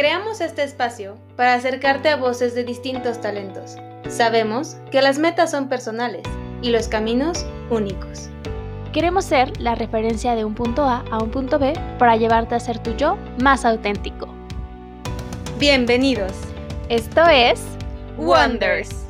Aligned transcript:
Creamos 0.00 0.40
este 0.40 0.62
espacio 0.62 1.18
para 1.36 1.52
acercarte 1.52 2.08
a 2.08 2.16
voces 2.16 2.54
de 2.54 2.64
distintos 2.64 3.20
talentos. 3.20 3.76
Sabemos 4.08 4.78
que 4.90 5.02
las 5.02 5.18
metas 5.18 5.50
son 5.50 5.68
personales 5.68 6.22
y 6.62 6.70
los 6.70 6.88
caminos 6.88 7.44
únicos. 7.68 8.30
Queremos 8.94 9.26
ser 9.26 9.60
la 9.60 9.74
referencia 9.74 10.34
de 10.34 10.46
un 10.46 10.54
punto 10.54 10.84
A 10.84 11.04
a 11.10 11.22
un 11.22 11.30
punto 11.30 11.58
B 11.58 11.74
para 11.98 12.16
llevarte 12.16 12.54
a 12.54 12.60
ser 12.60 12.78
tu 12.78 12.96
yo 12.96 13.18
más 13.42 13.66
auténtico. 13.66 14.26
Bienvenidos. 15.58 16.32
Esto 16.88 17.26
es 17.26 17.62
Wonders. 18.16 19.04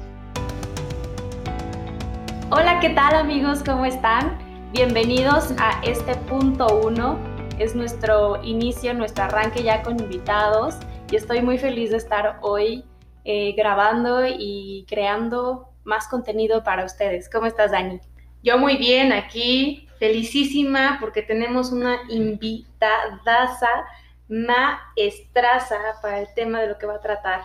Hola, 2.51 2.81
¿qué 2.81 2.91
tal 2.91 3.15
amigos? 3.15 3.63
¿Cómo 3.65 3.85
están? 3.85 4.37
Bienvenidos 4.73 5.55
a 5.57 5.81
este 5.85 6.17
punto 6.17 6.81
1 6.85 7.30
es 7.61 7.75
nuestro 7.75 8.43
inicio, 8.43 8.95
nuestro 8.95 9.25
arranque 9.25 9.63
ya 9.63 9.83
con 9.83 10.01
invitados 10.01 10.77
y 11.11 11.17
estoy 11.17 11.43
muy 11.43 11.59
feliz 11.59 11.91
de 11.91 11.99
estar 11.99 12.39
hoy 12.41 12.85
eh, 13.25 13.53
grabando 13.53 14.27
y 14.27 14.87
creando 14.89 15.69
más 15.85 16.09
contenido 16.09 16.65
para 16.65 16.87
ustedes. 16.87 17.29
¿Cómo 17.29 17.45
estás, 17.45 17.73
Dani? 17.73 18.01
Yo 18.43 18.57
muy 18.57 18.79
bien, 18.79 19.13
aquí 19.13 19.87
felicísima 19.99 20.97
porque 21.01 21.21
tenemos 21.21 21.71
una 21.71 21.99
invitadaza 22.09 23.69
maestraza 24.29 25.77
para 26.01 26.21
el 26.21 26.29
tema 26.35 26.63
de 26.63 26.69
lo 26.69 26.79
que 26.79 26.87
va 26.87 26.95
a 26.95 27.01
tratar. 27.01 27.43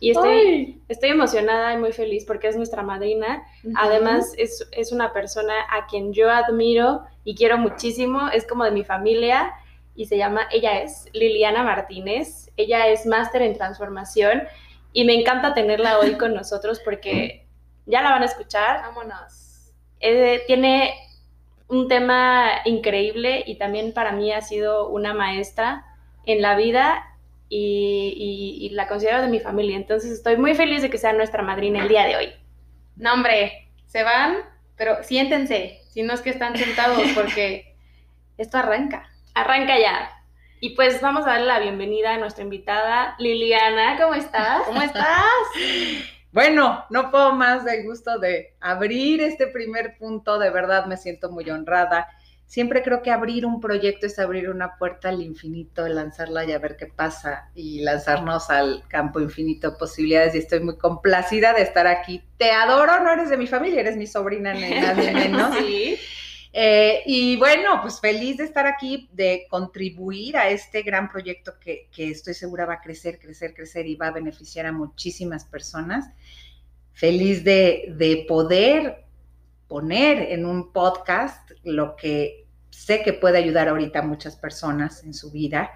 Y 0.00 0.12
estoy, 0.12 0.80
estoy 0.88 1.10
emocionada 1.10 1.74
y 1.74 1.76
muy 1.76 1.92
feliz 1.92 2.24
porque 2.24 2.48
es 2.48 2.56
nuestra 2.56 2.82
madrina. 2.82 3.42
Además, 3.76 4.32
es, 4.38 4.66
es, 4.72 4.92
una 4.92 5.12
persona 5.12 5.54
a 5.70 5.86
quien 5.86 6.12
yo 6.12 6.30
admiro 6.30 7.02
y 7.26 7.34
quiero 7.34 7.58
muchísimo. 7.58 8.28
Es 8.32 8.46
como 8.46 8.64
de 8.64 8.70
mi 8.70 8.84
familia 8.84 9.52
y 9.96 10.06
se 10.06 10.16
llama, 10.16 10.48
ella 10.52 10.80
es 10.80 11.10
Liliana 11.12 11.64
Martínez. 11.64 12.52
Ella 12.56 12.86
es 12.86 13.04
máster 13.04 13.42
en 13.42 13.54
transformación 13.54 14.44
y 14.92 15.04
me 15.04 15.12
encanta 15.12 15.52
tenerla 15.52 15.98
hoy 15.98 16.14
con 16.16 16.32
nosotros 16.32 16.80
porque 16.82 17.44
ya 17.84 18.00
la 18.00 18.12
van 18.12 18.22
a 18.22 18.26
escuchar. 18.26 18.80
Vámonos. 18.80 19.72
Eh, 19.98 20.44
tiene 20.46 20.94
un 21.68 21.88
tema 21.88 22.48
increíble 22.64 23.42
y 23.44 23.56
también 23.56 23.92
para 23.92 24.12
mí 24.12 24.32
ha 24.32 24.40
sido 24.40 24.88
una 24.88 25.12
maestra 25.12 25.84
en 26.26 26.40
la 26.40 26.54
vida 26.54 27.02
y, 27.48 28.70
la 28.72 28.86
considero 28.86 29.20
de 29.20 29.28
mi 29.28 29.40
familia. 29.40 29.76
Entonces 29.76 30.12
estoy 30.12 30.36
muy 30.36 30.54
feliz 30.54 30.80
de 30.80 30.90
que 30.90 30.98
sea 30.98 31.12
nuestra 31.12 31.42
madrina 31.42 31.82
el 31.82 31.88
día 31.88 32.06
de 32.06 32.16
hoy. 32.16 32.32
No, 32.94 33.14
hombre, 33.14 33.68
se 33.86 34.04
van, 34.04 34.36
pero 34.76 35.02
siéntense, 35.02 35.80
si 35.90 36.02
no 36.02 36.14
es 36.14 36.20
que 36.20 36.30
están 36.30 36.56
sentados, 36.56 37.02
porque 37.14 37.76
esto 38.38 38.58
arranca. 38.58 39.08
Arranca 39.34 39.78
ya. 39.78 40.10
Y 40.60 40.70
pues 40.70 41.00
vamos 41.00 41.26
a 41.26 41.30
darle 41.30 41.46
la 41.46 41.58
bienvenida 41.58 42.14
a 42.14 42.18
nuestra 42.18 42.42
invitada 42.42 43.14
Liliana. 43.18 43.98
¿Cómo 44.00 44.14
estás? 44.14 44.62
¿Cómo 44.64 44.80
estás? 44.80 45.32
Bueno, 46.32 46.84
no 46.90 47.10
puedo 47.10 47.32
más 47.32 47.64
del 47.64 47.84
gusto 47.84 48.18
de 48.18 48.54
abrir 48.60 49.22
este 49.22 49.46
primer 49.46 49.96
punto, 49.96 50.38
de 50.38 50.50
verdad 50.50 50.86
me 50.86 50.96
siento 50.96 51.30
muy 51.30 51.48
honrada 51.48 52.08
siempre 52.46 52.82
creo 52.82 53.02
que 53.02 53.10
abrir 53.10 53.44
un 53.44 53.60
proyecto 53.60 54.06
es 54.06 54.18
abrir 54.18 54.48
una 54.48 54.76
puerta 54.76 55.08
al 55.08 55.20
infinito, 55.20 55.86
lanzarla 55.86 56.44
y 56.44 56.52
a 56.52 56.58
ver 56.58 56.76
qué 56.76 56.86
pasa 56.86 57.50
y 57.54 57.80
lanzarnos 57.80 58.50
al 58.50 58.84
campo 58.88 59.20
infinito 59.20 59.72
de 59.72 59.76
posibilidades 59.76 60.34
y 60.34 60.38
estoy 60.38 60.60
muy 60.60 60.78
complacida 60.78 61.52
de 61.52 61.62
estar 61.62 61.86
aquí. 61.86 62.22
Te 62.38 62.52
adoro, 62.52 63.00
no 63.02 63.12
eres 63.12 63.28
de 63.28 63.36
mi 63.36 63.46
familia, 63.46 63.80
eres 63.80 63.96
mi 63.96 64.06
sobrina, 64.06 64.54
ni 64.54 64.60
nadie 64.80 65.12
menos. 65.12 65.56
sí. 65.58 65.96
Eh, 66.58 67.02
y 67.04 67.36
bueno, 67.36 67.80
pues 67.82 68.00
feliz 68.00 68.38
de 68.38 68.44
estar 68.44 68.66
aquí, 68.66 69.10
de 69.12 69.46
contribuir 69.50 70.38
a 70.38 70.48
este 70.48 70.80
gran 70.80 71.10
proyecto 71.10 71.52
que, 71.60 71.88
que 71.92 72.10
estoy 72.10 72.32
segura 72.32 72.64
va 72.64 72.74
a 72.74 72.80
crecer, 72.80 73.18
crecer, 73.18 73.52
crecer 73.52 73.86
y 73.86 73.94
va 73.94 74.06
a 74.06 74.12
beneficiar 74.12 74.64
a 74.64 74.72
muchísimas 74.72 75.44
personas. 75.44 76.06
Feliz 76.94 77.44
de, 77.44 77.92
de 77.98 78.24
poder 78.26 79.05
poner 79.68 80.32
en 80.32 80.46
un 80.46 80.72
podcast 80.72 81.50
lo 81.62 81.96
que 81.96 82.46
sé 82.70 83.02
que 83.02 83.14
puede 83.14 83.38
ayudar 83.38 83.68
ahorita 83.68 84.00
a 84.00 84.02
muchas 84.02 84.36
personas 84.36 85.02
en 85.02 85.14
su 85.14 85.30
vida. 85.30 85.70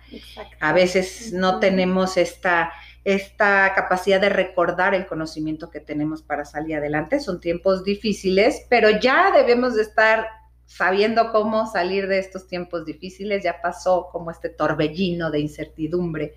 A 0.60 0.72
veces 0.72 1.32
no 1.32 1.58
tenemos 1.58 2.18
esta, 2.18 2.72
esta 3.04 3.72
capacidad 3.74 4.20
de 4.20 4.28
recordar 4.28 4.94
el 4.94 5.06
conocimiento 5.06 5.70
que 5.70 5.80
tenemos 5.80 6.22
para 6.22 6.44
salir 6.44 6.76
adelante. 6.76 7.18
Son 7.18 7.40
tiempos 7.40 7.84
difíciles, 7.84 8.66
pero 8.68 8.90
ya 9.00 9.30
debemos 9.32 9.76
de 9.76 9.82
estar 9.82 10.26
sabiendo 10.66 11.32
cómo 11.32 11.66
salir 11.66 12.06
de 12.06 12.18
estos 12.18 12.46
tiempos 12.46 12.84
difíciles. 12.84 13.42
Ya 13.42 13.62
pasó 13.62 14.08
como 14.12 14.30
este 14.30 14.50
torbellino 14.50 15.30
de 15.30 15.40
incertidumbre. 15.40 16.34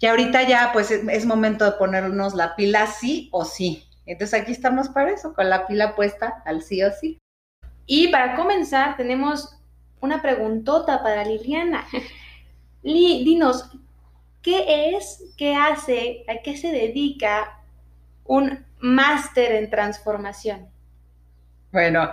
Y 0.00 0.06
ahorita 0.06 0.48
ya 0.48 0.70
pues 0.72 0.90
es 0.90 1.26
momento 1.26 1.64
de 1.64 1.72
ponernos 1.72 2.34
la 2.34 2.56
pila 2.56 2.86
sí 2.86 3.28
o 3.32 3.44
sí. 3.44 3.87
Entonces 4.08 4.40
aquí 4.40 4.52
estamos 4.52 4.88
para 4.88 5.10
eso, 5.10 5.34
con 5.34 5.50
la 5.50 5.66
pila 5.66 5.94
puesta 5.94 6.42
al 6.46 6.62
sí 6.62 6.82
o 6.82 6.90
sí. 6.90 7.18
Y 7.84 8.08
para 8.08 8.36
comenzar 8.36 8.96
tenemos 8.96 9.60
una 10.00 10.22
preguntota 10.22 11.02
para 11.02 11.24
Liliana. 11.24 11.84
Li, 12.82 13.22
dinos, 13.22 13.70
¿qué 14.40 14.94
es, 14.96 15.34
qué 15.36 15.54
hace, 15.54 16.24
a 16.26 16.42
qué 16.42 16.56
se 16.56 16.72
dedica 16.72 17.60
un 18.24 18.64
máster 18.78 19.52
en 19.52 19.68
transformación? 19.68 20.70
Bueno, 21.70 22.10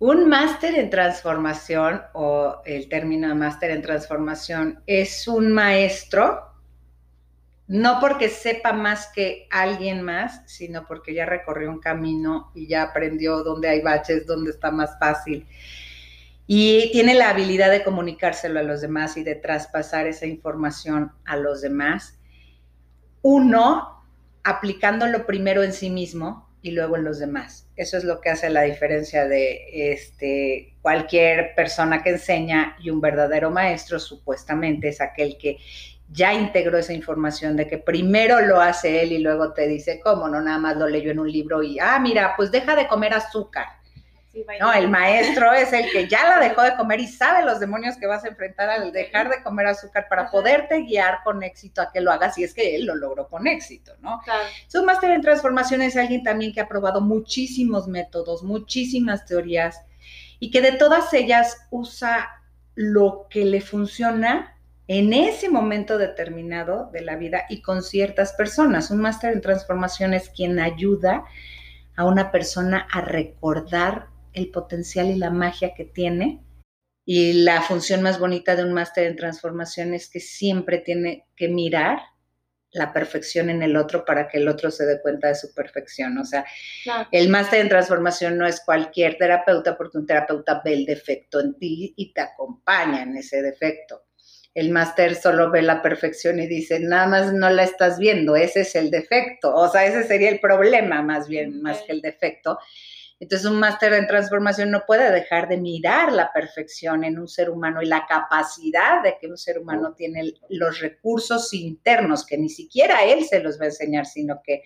un 0.00 0.28
máster 0.28 0.76
en 0.76 0.90
transformación 0.90 2.02
o 2.14 2.62
el 2.64 2.88
término 2.88 3.32
máster 3.36 3.70
en 3.70 3.82
transformación 3.82 4.82
es 4.86 5.28
un 5.28 5.52
maestro 5.52 6.47
no 7.68 8.00
porque 8.00 8.30
sepa 8.30 8.72
más 8.72 9.08
que 9.14 9.46
alguien 9.50 10.02
más, 10.02 10.42
sino 10.46 10.86
porque 10.86 11.12
ya 11.12 11.26
recorrió 11.26 11.70
un 11.70 11.80
camino 11.80 12.50
y 12.54 12.66
ya 12.66 12.82
aprendió 12.82 13.42
dónde 13.44 13.68
hay 13.68 13.82
baches, 13.82 14.26
dónde 14.26 14.50
está 14.50 14.70
más 14.70 14.98
fácil. 14.98 15.46
Y 16.46 16.90
tiene 16.92 17.12
la 17.12 17.28
habilidad 17.28 17.70
de 17.70 17.84
comunicárselo 17.84 18.58
a 18.58 18.62
los 18.62 18.80
demás 18.80 19.18
y 19.18 19.22
de 19.22 19.34
traspasar 19.34 20.06
esa 20.06 20.24
información 20.24 21.12
a 21.26 21.36
los 21.36 21.60
demás. 21.60 22.18
Uno, 23.20 24.02
aplicándolo 24.44 25.26
primero 25.26 25.62
en 25.62 25.74
sí 25.74 25.90
mismo 25.90 26.48
y 26.62 26.70
luego 26.70 26.96
en 26.96 27.04
los 27.04 27.18
demás. 27.18 27.68
Eso 27.76 27.98
es 27.98 28.04
lo 28.04 28.22
que 28.22 28.30
hace 28.30 28.48
la 28.48 28.62
diferencia 28.62 29.28
de 29.28 29.92
este, 29.92 30.74
cualquier 30.80 31.54
persona 31.54 32.02
que 32.02 32.10
enseña 32.10 32.78
y 32.80 32.88
un 32.88 33.02
verdadero 33.02 33.50
maestro, 33.50 33.98
supuestamente, 33.98 34.88
es 34.88 35.02
aquel 35.02 35.36
que 35.36 35.58
ya 36.10 36.32
integró 36.32 36.78
esa 36.78 36.92
información 36.92 37.56
de 37.56 37.66
que 37.68 37.78
primero 37.78 38.40
lo 38.40 38.60
hace 38.60 39.02
él 39.02 39.12
y 39.12 39.18
luego 39.18 39.52
te 39.52 39.66
dice 39.66 40.00
cómo, 40.02 40.28
no 40.28 40.40
nada 40.40 40.58
más 40.58 40.76
lo 40.76 40.88
leyó 40.88 41.10
en 41.10 41.18
un 41.18 41.30
libro 41.30 41.62
y, 41.62 41.78
ah, 41.78 41.98
mira, 41.98 42.34
pues 42.36 42.50
deja 42.50 42.74
de 42.74 42.88
comer 42.88 43.12
azúcar. 43.12 43.66
no, 44.60 44.72
el 44.72 44.88
maestro 44.88 45.52
es 45.52 45.72
el 45.72 45.90
que 45.90 46.08
ya 46.08 46.28
la 46.28 46.38
dejó 46.38 46.62
de 46.62 46.76
comer 46.76 47.00
y 47.00 47.06
sabe 47.06 47.44
los 47.44 47.60
demonios 47.60 47.96
que 47.96 48.06
vas 48.06 48.24
a 48.24 48.28
enfrentar 48.28 48.70
al 48.70 48.90
dejar 48.90 49.28
de 49.28 49.42
comer 49.42 49.66
azúcar 49.66 50.06
para 50.08 50.30
poderte 50.30 50.82
guiar 50.82 51.18
con 51.24 51.42
éxito 51.42 51.82
a 51.82 51.92
que 51.92 52.00
lo 52.00 52.10
hagas 52.10 52.38
y 52.38 52.44
es 52.44 52.54
que 52.54 52.74
él 52.76 52.86
lo 52.86 52.94
logró 52.94 53.28
con 53.28 53.46
éxito, 53.46 53.92
¿no? 54.00 54.20
Claro. 54.24 54.48
Su 54.66 54.84
máster 54.84 55.10
en 55.10 55.20
transformación 55.20 55.82
es 55.82 55.96
alguien 55.96 56.22
también 56.22 56.54
que 56.54 56.60
ha 56.60 56.68
probado 56.68 57.02
muchísimos 57.02 57.86
métodos, 57.86 58.42
muchísimas 58.42 59.26
teorías 59.26 59.82
y 60.40 60.50
que 60.50 60.62
de 60.62 60.72
todas 60.72 61.12
ellas 61.12 61.66
usa 61.70 62.30
lo 62.74 63.26
que 63.28 63.44
le 63.44 63.60
funciona 63.60 64.57
en 64.88 65.12
ese 65.12 65.50
momento 65.50 65.98
determinado 65.98 66.90
de 66.92 67.02
la 67.02 67.16
vida 67.16 67.44
y 67.50 67.60
con 67.60 67.82
ciertas 67.82 68.32
personas. 68.32 68.90
Un 68.90 69.00
máster 69.00 69.34
en 69.34 69.42
transformación 69.42 70.14
es 70.14 70.30
quien 70.30 70.58
ayuda 70.58 71.24
a 71.94 72.06
una 72.06 72.32
persona 72.32 72.88
a 72.90 73.02
recordar 73.02 74.06
el 74.32 74.50
potencial 74.50 75.08
y 75.10 75.16
la 75.16 75.30
magia 75.30 75.74
que 75.74 75.84
tiene. 75.84 76.42
Y 77.04 77.44
la 77.44 77.60
función 77.60 78.02
más 78.02 78.18
bonita 78.18 78.56
de 78.56 78.64
un 78.64 78.72
máster 78.72 79.06
en 79.06 79.16
transformación 79.16 79.92
es 79.92 80.08
que 80.08 80.20
siempre 80.20 80.78
tiene 80.78 81.26
que 81.36 81.48
mirar 81.48 81.98
la 82.70 82.92
perfección 82.92 83.50
en 83.50 83.62
el 83.62 83.76
otro 83.76 84.04
para 84.04 84.28
que 84.28 84.38
el 84.38 84.48
otro 84.48 84.70
se 84.70 84.86
dé 84.86 85.00
cuenta 85.02 85.28
de 85.28 85.34
su 85.34 85.54
perfección. 85.54 86.16
O 86.18 86.24
sea, 86.24 86.46
el 87.12 87.28
máster 87.28 87.60
en 87.60 87.68
transformación 87.68 88.38
no 88.38 88.46
es 88.46 88.60
cualquier 88.64 89.18
terapeuta 89.18 89.76
porque 89.76 89.98
un 89.98 90.06
terapeuta 90.06 90.62
ve 90.64 90.72
el 90.72 90.86
defecto 90.86 91.40
en 91.40 91.58
ti 91.58 91.92
y 91.96 92.12
te 92.12 92.22
acompaña 92.22 93.02
en 93.02 93.16
ese 93.16 93.42
defecto 93.42 94.07
el 94.54 94.70
máster 94.70 95.14
solo 95.14 95.50
ve 95.50 95.62
la 95.62 95.82
perfección 95.82 96.40
y 96.40 96.46
dice, 96.46 96.80
nada 96.80 97.06
más 97.06 97.32
no 97.32 97.50
la 97.50 97.62
estás 97.62 97.98
viendo, 97.98 98.34
ese 98.34 98.62
es 98.62 98.74
el 98.74 98.90
defecto, 98.90 99.54
o 99.54 99.68
sea, 99.68 99.86
ese 99.86 100.04
sería 100.04 100.30
el 100.30 100.40
problema 100.40 101.02
más 101.02 101.28
bien, 101.28 101.62
más 101.62 101.82
que 101.82 101.92
el 101.92 102.00
defecto. 102.00 102.58
Entonces 103.20 103.50
un 103.50 103.58
máster 103.58 103.92
en 103.94 104.06
transformación 104.06 104.70
no 104.70 104.84
puede 104.86 105.10
dejar 105.10 105.48
de 105.48 105.56
mirar 105.56 106.12
la 106.12 106.32
perfección 106.32 107.02
en 107.02 107.18
un 107.18 107.26
ser 107.26 107.50
humano 107.50 107.82
y 107.82 107.86
la 107.86 108.06
capacidad 108.06 109.02
de 109.02 109.16
que 109.20 109.26
un 109.26 109.36
ser 109.36 109.58
humano 109.58 109.94
tiene 109.94 110.34
los 110.48 110.80
recursos 110.80 111.52
internos, 111.52 112.24
que 112.24 112.38
ni 112.38 112.48
siquiera 112.48 113.04
él 113.04 113.24
se 113.24 113.40
los 113.40 113.58
va 113.58 113.64
a 113.64 113.68
enseñar, 113.68 114.06
sino 114.06 114.40
que 114.42 114.62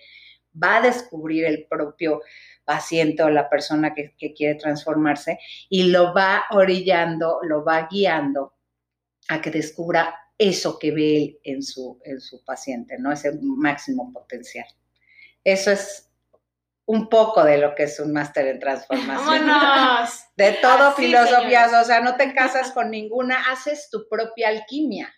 va 0.62 0.76
a 0.76 0.82
descubrir 0.82 1.46
el 1.46 1.66
propio 1.66 2.20
paciente 2.64 3.22
o 3.22 3.30
la 3.30 3.48
persona 3.48 3.94
que, 3.94 4.14
que 4.18 4.34
quiere 4.34 4.54
transformarse 4.56 5.38
y 5.70 5.84
lo 5.84 6.12
va 6.12 6.44
orillando, 6.50 7.40
lo 7.42 7.64
va 7.64 7.88
guiando 7.90 8.52
a 9.28 9.40
que 9.40 9.50
descubra 9.50 10.14
eso 10.38 10.78
que 10.78 10.90
ve 10.90 11.16
él 11.16 11.40
en 11.44 11.62
su, 11.62 12.00
en 12.04 12.20
su 12.20 12.44
paciente, 12.44 12.96
¿no? 12.98 13.12
Ese 13.12 13.32
máximo 13.42 14.12
potencial. 14.12 14.66
Eso 15.44 15.70
es 15.70 16.12
un 16.86 17.08
poco 17.08 17.44
de 17.44 17.58
lo 17.58 17.74
que 17.74 17.84
es 17.84 18.00
un 18.00 18.12
máster 18.12 18.46
en 18.48 18.58
transformación. 18.58 19.46
¡Vámonos! 19.46 20.24
De 20.36 20.52
todo 20.54 20.92
filosofías, 20.92 21.72
o 21.72 21.84
sea, 21.84 22.00
no 22.00 22.16
te 22.16 22.34
casas 22.34 22.70
con 22.74 22.90
ninguna, 22.90 23.50
haces 23.50 23.88
tu 23.90 24.08
propia 24.08 24.48
alquimia. 24.48 25.12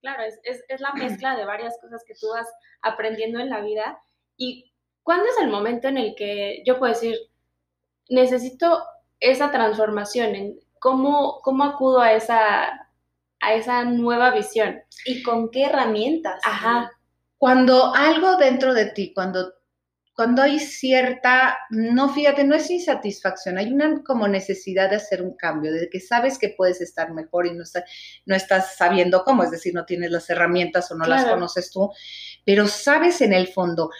Claro, 0.00 0.22
es, 0.24 0.38
es, 0.44 0.80
la 0.80 0.92
mezcla 0.92 1.36
de 1.36 1.44
varias 1.44 1.76
cosas 1.80 2.04
que 2.06 2.14
tú 2.14 2.28
vas 2.32 2.48
aprendiendo 2.82 3.40
en 3.40 3.50
la 3.50 3.60
vida. 3.60 3.98
¿Y 4.36 4.72
cuándo 5.02 5.26
es 5.26 5.38
el 5.40 5.48
momento 5.48 5.88
en 5.88 5.98
el 5.98 6.14
que 6.14 6.62
yo 6.64 6.78
puedo 6.78 6.92
decir, 6.92 7.16
necesito 8.08 8.84
esa 9.18 9.50
transformación? 9.50 10.34
En 10.36 10.60
cómo, 10.78 11.40
¿Cómo 11.42 11.64
acudo 11.64 12.00
a 12.00 12.12
esa, 12.12 12.87
a 13.40 13.54
esa 13.54 13.84
nueva 13.84 14.30
visión? 14.30 14.80
¿Y 15.04 15.22
con 15.22 15.50
qué 15.50 15.64
herramientas? 15.64 16.40
Ajá. 16.44 16.90
Cuando 17.36 17.94
algo 17.94 18.36
dentro 18.36 18.74
de 18.74 18.86
ti, 18.86 19.12
cuando 19.14 19.52
cuando 20.18 20.42
hay 20.42 20.58
cierta, 20.58 21.56
no 21.70 22.12
fíjate, 22.12 22.42
no 22.42 22.56
es 22.56 22.68
insatisfacción, 22.72 23.56
hay 23.56 23.72
una 23.72 24.02
como 24.02 24.26
necesidad 24.26 24.90
de 24.90 24.96
hacer 24.96 25.22
un 25.22 25.36
cambio, 25.36 25.72
de 25.72 25.88
que 25.88 26.00
sabes 26.00 26.40
que 26.40 26.56
puedes 26.58 26.80
estar 26.80 27.12
mejor 27.12 27.46
y 27.46 27.52
no, 27.52 27.62
no 28.26 28.34
estás 28.34 28.76
sabiendo 28.76 29.22
cómo, 29.22 29.44
es 29.44 29.52
decir, 29.52 29.74
no 29.74 29.86
tienes 29.86 30.10
las 30.10 30.28
herramientas 30.28 30.90
o 30.90 30.96
no 30.96 31.04
las 31.04 31.24
conoces 31.24 31.70
tú, 31.70 31.92
pero 32.44 32.66
sabes 32.66 33.20
en 33.20 33.32
el 33.32 33.46
fondo. 33.46 33.90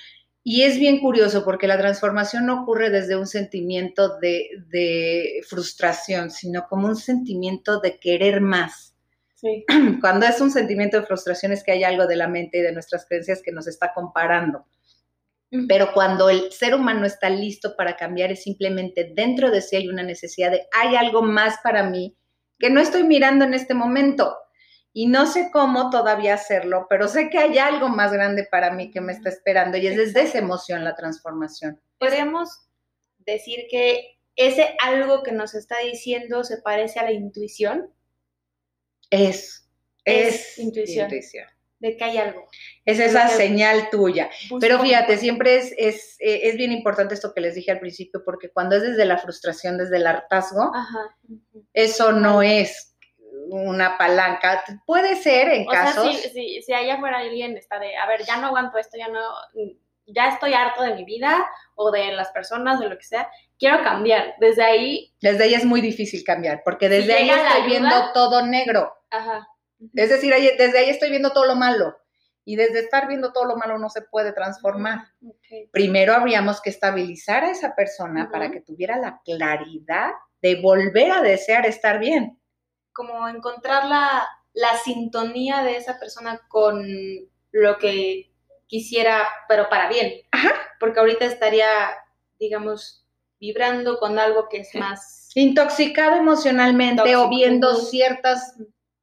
Y 0.43 0.63
es 0.63 0.81
bien 0.81 0.99
curioso 0.99 1.45
porque 1.45 1.69
la 1.69 1.79
transformación 1.79 2.47
no 2.47 2.63
ocurre 2.63 2.91
desde 2.91 3.15
un 3.15 3.29
sentimiento 3.29 4.19
de, 4.19 4.49
de 4.71 5.41
frustración, 5.49 6.33
sino 6.33 6.67
como 6.69 6.89
un 6.89 6.97
sentimiento 6.97 7.79
de 7.79 8.01
querer 8.01 8.41
más. 8.41 8.97
Sí. 9.41 9.65
Cuando 10.01 10.27
es 10.27 10.41
un 10.41 10.51
sentimiento 10.51 11.01
de 11.01 11.07
frustración 11.07 11.53
es 11.53 11.63
que 11.63 11.73
hay 11.73 11.85
algo 11.85 12.07
de 12.07 12.17
la 12.17 12.29
mente 12.29 12.59
y 12.59 12.63
de 12.63 12.73
nuestras 12.73 13.07
creencias 13.07 13.41
que 13.43 13.53
nos 13.53 13.67
está 13.67 13.93
comparando 13.95 14.67
pero 15.67 15.93
cuando 15.95 16.29
el 16.29 16.53
ser 16.53 16.75
humano 16.75 17.07
está 17.07 17.31
listo 17.31 17.75
para 17.75 17.97
cambiar, 17.97 18.31
es 18.31 18.43
simplemente 18.43 19.13
dentro 19.15 19.51
de 19.51 19.63
sí 19.63 19.77
hay 19.77 19.89
una 19.89 20.03
necesidad 20.03 20.51
de, 20.51 20.67
hay 20.73 20.95
algo 20.95 21.23
más 21.23 21.57
para 21.63 21.89
mí 21.89 22.17
que 22.59 22.71
no 22.71 22.81
estoy 22.81 23.05
mirando 23.05 23.45
en 23.45 23.55
este 23.55 23.73
momento. 23.73 24.37
Y 24.93 25.07
no 25.07 25.27
sé 25.27 25.51
cómo 25.53 25.91
todavía 25.91 26.35
hacerlo, 26.35 26.87
pero 26.91 27.09
sé 27.09 27.31
que 27.31 27.39
hay 27.39 27.59
algo 27.59 27.89
más 27.89 28.13
grande 28.13 28.49
para 28.51 28.73
mí 28.73 28.91
que 28.91 29.01
me 29.01 29.13
está 29.13 29.29
esperando 29.29 29.77
y 29.77 29.87
es 29.87 29.97
desde 29.97 30.23
esa 30.23 30.39
emoción 30.39 30.83
la 30.83 30.97
transformación. 30.97 31.81
Podríamos 31.99 32.69
decir 33.19 33.67
que 33.71 34.19
ese 34.35 34.77
algo 34.85 35.23
que 35.23 35.33
nos 35.33 35.55
está 35.55 35.77
diciendo 35.85 36.43
se 36.43 36.59
parece 36.59 36.99
a 36.99 37.05
la 37.05 37.13
intuición. 37.13 37.93
Es, 39.11 39.69
es, 40.05 40.59
intuición 40.59 41.11
de 41.81 41.97
que 41.97 42.05
hay 42.05 42.19
algo. 42.19 42.49
Es 42.85 42.99
esa 42.99 43.29
señal 43.29 43.89
tuya. 43.91 44.31
Pero 44.61 44.81
fíjate, 44.81 45.17
siempre 45.17 45.57
es, 45.57 45.75
es, 45.79 46.17
eh, 46.19 46.49
es, 46.49 46.57
bien 46.57 46.73
importante 46.73 47.15
esto 47.15 47.33
que 47.33 47.41
les 47.41 47.55
dije 47.55 47.71
al 47.71 47.81
principio, 47.81 48.23
porque 48.25 48.51
cuando 48.51 48.77
es 48.77 48.83
desde 48.83 49.05
la 49.05 49.19
frustración, 49.19 49.79
desde 49.79 49.97
el 49.97 50.07
hartazgo, 50.07 50.73
eso 51.73 52.13
no 52.13 52.43
es 52.43 52.97
una 53.51 53.97
palanca. 53.97 54.65
Puede 54.87 55.17
ser 55.17 55.51
en 55.51 55.67
casos. 55.67 56.21
Sea, 56.21 56.31
si, 56.31 56.63
si, 56.63 56.73
allá 56.73 56.99
fuera 56.99 57.19
alguien 57.19 57.57
está 57.57 57.79
de, 57.79 57.97
a 57.97 58.07
ver, 58.07 58.25
ya 58.25 58.37
no 58.39 58.49
aguanto 58.49 58.79
esto, 58.79 58.99
ya 58.99 59.09
no, 59.09 59.21
ya 60.07 60.29
estoy 60.29 60.55
harto 60.55 60.83
de 60.83 60.95
mi 60.95 61.05
vida 61.05 61.49
o 61.75 61.91
de 61.91 62.13
las 62.13 62.31
personas, 62.31 62.81
de 62.81 62.89
lo 62.89 62.99
que 62.99 63.05
sea, 63.05 63.31
quiero 63.59 63.83
cambiar. 63.85 64.35
Desde 64.41 64.65
ahí. 64.65 65.13
Desde 65.21 65.45
ahí 65.45 65.55
es 65.55 65.65
muy 65.65 65.81
difícil 65.81 66.25
cambiar, 66.25 66.63
porque 66.65 66.89
desde 66.89 67.13
ahí 67.15 67.31
estoy 67.31 67.67
viendo 67.67 68.13
todo 68.13 68.45
negro. 68.45 68.98
Ajá. 69.11 69.49
Es 69.95 70.11
decir, 70.11 70.35
desde 70.59 70.79
ahí 70.79 70.91
estoy 70.91 71.11
viendo 71.11 71.33
todo 71.33 71.47
lo 71.47 71.57
malo. 71.57 71.97
Y 72.45 72.57
desde 72.57 72.81
estar 72.81 73.07
viendo 73.07 73.33
todo 73.33 73.45
lo 73.45 73.57
malo 73.57 73.79
no 73.79 73.91
se 73.91 74.01
puede 74.03 74.33
transformar. 74.33 75.09
Primero 75.71 76.15
habríamos 76.15 76.63
que 76.63 76.71
estabilizar 76.71 77.45
a 77.45 77.51
esa 77.51 77.75
persona 77.75 78.31
para 78.31 78.51
que 78.51 78.63
tuviera 78.63 78.97
la 78.97 79.21
claridad 79.23 80.13
de 80.41 80.61
volver 80.61 81.13
a 81.13 81.21
desear 81.21 81.67
estar 81.67 81.99
bien. 81.99 82.41
Como 82.93 83.29
encontrar 83.29 83.85
la, 83.85 84.27
la 84.55 84.77
sintonía 84.79 85.63
de 85.63 85.77
esa 85.77 85.99
persona 85.99 86.41
con 86.49 86.87
lo 87.53 87.77
que 87.79 88.33
quisiera, 88.67 89.29
pero 89.47 89.69
para 89.69 89.89
bien. 89.89 90.23
Ajá. 90.31 90.53
Porque 90.81 91.01
ahorita 91.01 91.27
estaría, 91.27 91.69
digamos, 92.39 93.07
vibrando 93.39 93.99
con 93.99 94.19
algo 94.19 94.49
que 94.49 94.61
es 94.61 94.75
más... 94.75 95.29
Intoxicado 95.35 96.17
emocionalmente 96.17 97.15
o 97.15 97.29
viendo 97.29 97.75
ciertas 97.75 98.57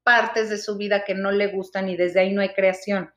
partes 0.05 0.49
de 0.49 0.57
su 0.57 0.77
vida 0.77 1.03
que 1.03 1.15
no 1.15 1.31
le 1.31 1.47
gustan 1.47 1.89
y 1.89 1.97
desde 1.97 2.21
ahí 2.21 2.31
no 2.31 2.41
hay 2.41 2.53
creación. 2.53 3.13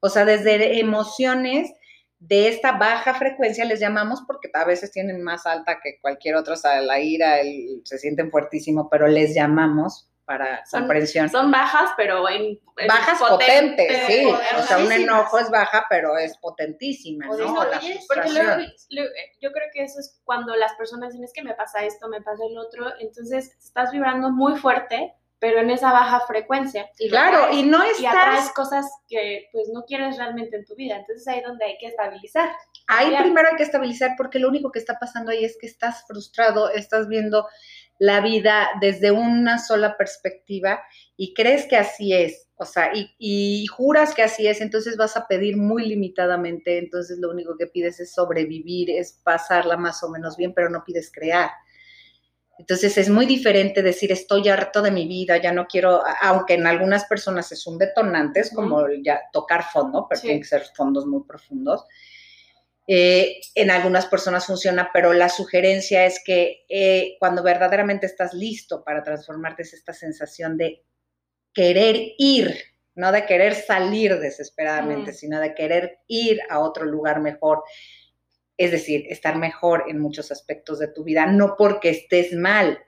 O 0.00 0.08
sea, 0.08 0.24
desde 0.24 0.80
emociones 0.80 1.70
de 2.18 2.48
esta 2.48 2.72
baja 2.72 3.14
frecuencia 3.14 3.64
les 3.64 3.78
llamamos 3.78 4.22
porque 4.26 4.50
a 4.52 4.64
veces 4.64 4.90
tienen 4.90 5.22
más 5.22 5.46
alta 5.46 5.78
que 5.82 5.98
cualquier 6.00 6.36
otra, 6.36 6.54
o 6.54 6.56
sea, 6.56 6.80
la 6.80 6.98
ira, 7.00 7.36
se 7.84 7.98
sienten 7.98 8.30
fuertísimo, 8.30 8.88
pero 8.90 9.06
les 9.06 9.34
llamamos 9.34 10.08
para 10.24 10.64
son, 10.64 10.82
comprensión. 10.82 11.28
Son 11.28 11.50
bajas, 11.50 11.90
pero 11.96 12.28
en, 12.28 12.58
bajas 12.86 13.18
potentes, 13.18 14.06
sí. 14.06 14.26
O 14.26 14.62
sea, 14.62 14.78
un 14.78 14.92
enojo 14.92 15.38
es 15.38 15.50
baja, 15.50 15.86
pero 15.90 16.16
es 16.16 16.36
potentísima, 16.38 17.26
¿no? 17.26 17.64
la 17.64 17.80
porque 18.06 18.30
luego, 18.30 18.62
yo 19.40 19.50
creo 19.50 19.68
que 19.72 19.82
eso 19.82 19.98
es 19.98 20.20
cuando 20.24 20.54
las 20.56 20.74
personas 20.74 21.12
dicen 21.12 21.24
es 21.24 21.32
que 21.32 21.42
me 21.42 21.54
pasa 21.54 21.84
esto, 21.84 22.08
me 22.08 22.22
pasa 22.22 22.44
el 22.48 22.56
otro, 22.56 22.86
entonces 23.00 23.56
estás 23.58 23.90
vibrando 23.92 24.30
muy 24.30 24.56
fuerte 24.58 25.14
pero 25.40 25.60
en 25.60 25.70
esa 25.70 25.90
baja 25.90 26.20
frecuencia. 26.20 26.90
Y 26.98 27.08
claro, 27.08 27.52
y 27.52 27.62
no 27.62 27.82
estás... 27.82 28.00
Y 28.00 28.06
atraes 28.06 28.50
cosas 28.52 28.86
que 29.08 29.48
pues 29.50 29.68
no 29.72 29.84
quieres 29.84 30.18
realmente 30.18 30.56
en 30.56 30.66
tu 30.66 30.76
vida. 30.76 30.98
Entonces 30.98 31.26
ahí 31.26 31.38
es 31.38 31.46
donde 31.46 31.64
hay 31.64 31.78
que 31.80 31.86
estabilizar. 31.86 32.50
Ahí 32.86 33.16
primero 33.18 33.48
hay 33.48 33.56
que 33.56 33.62
estabilizar 33.62 34.10
porque 34.18 34.38
lo 34.38 34.48
único 34.48 34.70
que 34.70 34.78
está 34.78 34.98
pasando 34.98 35.32
ahí 35.32 35.44
es 35.44 35.56
que 35.58 35.66
estás 35.66 36.04
frustrado, 36.06 36.70
estás 36.70 37.08
viendo 37.08 37.46
la 37.98 38.20
vida 38.20 38.68
desde 38.80 39.10
una 39.10 39.58
sola 39.58 39.96
perspectiva 39.96 40.82
y 41.16 41.34
crees 41.34 41.66
que 41.66 41.76
así 41.76 42.14
es, 42.14 42.48
o 42.56 42.64
sea, 42.64 42.92
y, 42.94 43.10
y, 43.18 43.66
juras 43.66 44.14
que 44.14 44.22
así 44.22 44.46
es, 44.46 44.62
entonces 44.62 44.96
vas 44.96 45.18
a 45.18 45.26
pedir 45.26 45.58
muy 45.58 45.86
limitadamente, 45.86 46.78
entonces 46.78 47.18
lo 47.18 47.30
único 47.30 47.58
que 47.58 47.66
pides 47.66 48.00
es 48.00 48.14
sobrevivir, 48.14 48.90
es 48.90 49.20
pasarla 49.22 49.76
más 49.76 50.02
o 50.02 50.08
menos 50.08 50.38
bien, 50.38 50.54
pero 50.54 50.70
no 50.70 50.82
pides 50.82 51.12
crear. 51.12 51.50
Entonces 52.60 52.98
es 52.98 53.08
muy 53.08 53.24
diferente 53.24 53.82
decir 53.82 54.12
estoy 54.12 54.46
harto 54.50 54.82
de 54.82 54.90
mi 54.90 55.08
vida, 55.08 55.38
ya 55.38 55.50
no 55.50 55.66
quiero, 55.66 56.02
aunque 56.20 56.54
en 56.54 56.66
algunas 56.66 57.06
personas 57.06 57.50
es 57.52 57.66
un 57.66 57.78
detonante, 57.78 58.40
es 58.40 58.52
como 58.52 58.86
ya 59.02 59.22
tocar 59.32 59.64
fondo, 59.64 60.06
pero 60.06 60.20
tienen 60.20 60.42
que 60.42 60.46
ser 60.46 60.64
fondos 60.76 61.06
muy 61.06 61.22
profundos. 61.24 61.86
Eh, 62.86 63.40
en 63.54 63.70
algunas 63.70 64.04
personas 64.04 64.44
funciona, 64.44 64.90
pero 64.92 65.14
la 65.14 65.30
sugerencia 65.30 66.04
es 66.04 66.20
que 66.22 66.66
eh, 66.68 67.16
cuando 67.18 67.42
verdaderamente 67.42 68.04
estás 68.04 68.34
listo 68.34 68.84
para 68.84 69.02
transformarte 69.02 69.62
es 69.62 69.72
esta 69.72 69.94
sensación 69.94 70.58
de 70.58 70.84
querer 71.54 71.96
ir, 72.18 72.54
no 72.94 73.10
de 73.10 73.24
querer 73.24 73.54
salir 73.54 74.18
desesperadamente, 74.18 75.14
sino 75.14 75.40
de 75.40 75.54
querer 75.54 76.00
ir 76.08 76.40
a 76.50 76.58
otro 76.58 76.84
lugar 76.84 77.22
mejor 77.22 77.62
es 78.60 78.72
decir, 78.72 79.06
estar 79.08 79.38
mejor 79.38 79.84
en 79.88 79.98
muchos 79.98 80.30
aspectos 80.30 80.78
de 80.78 80.88
tu 80.88 81.02
vida, 81.02 81.24
no 81.24 81.54
porque 81.56 81.88
estés 81.88 82.34
mal, 82.34 82.78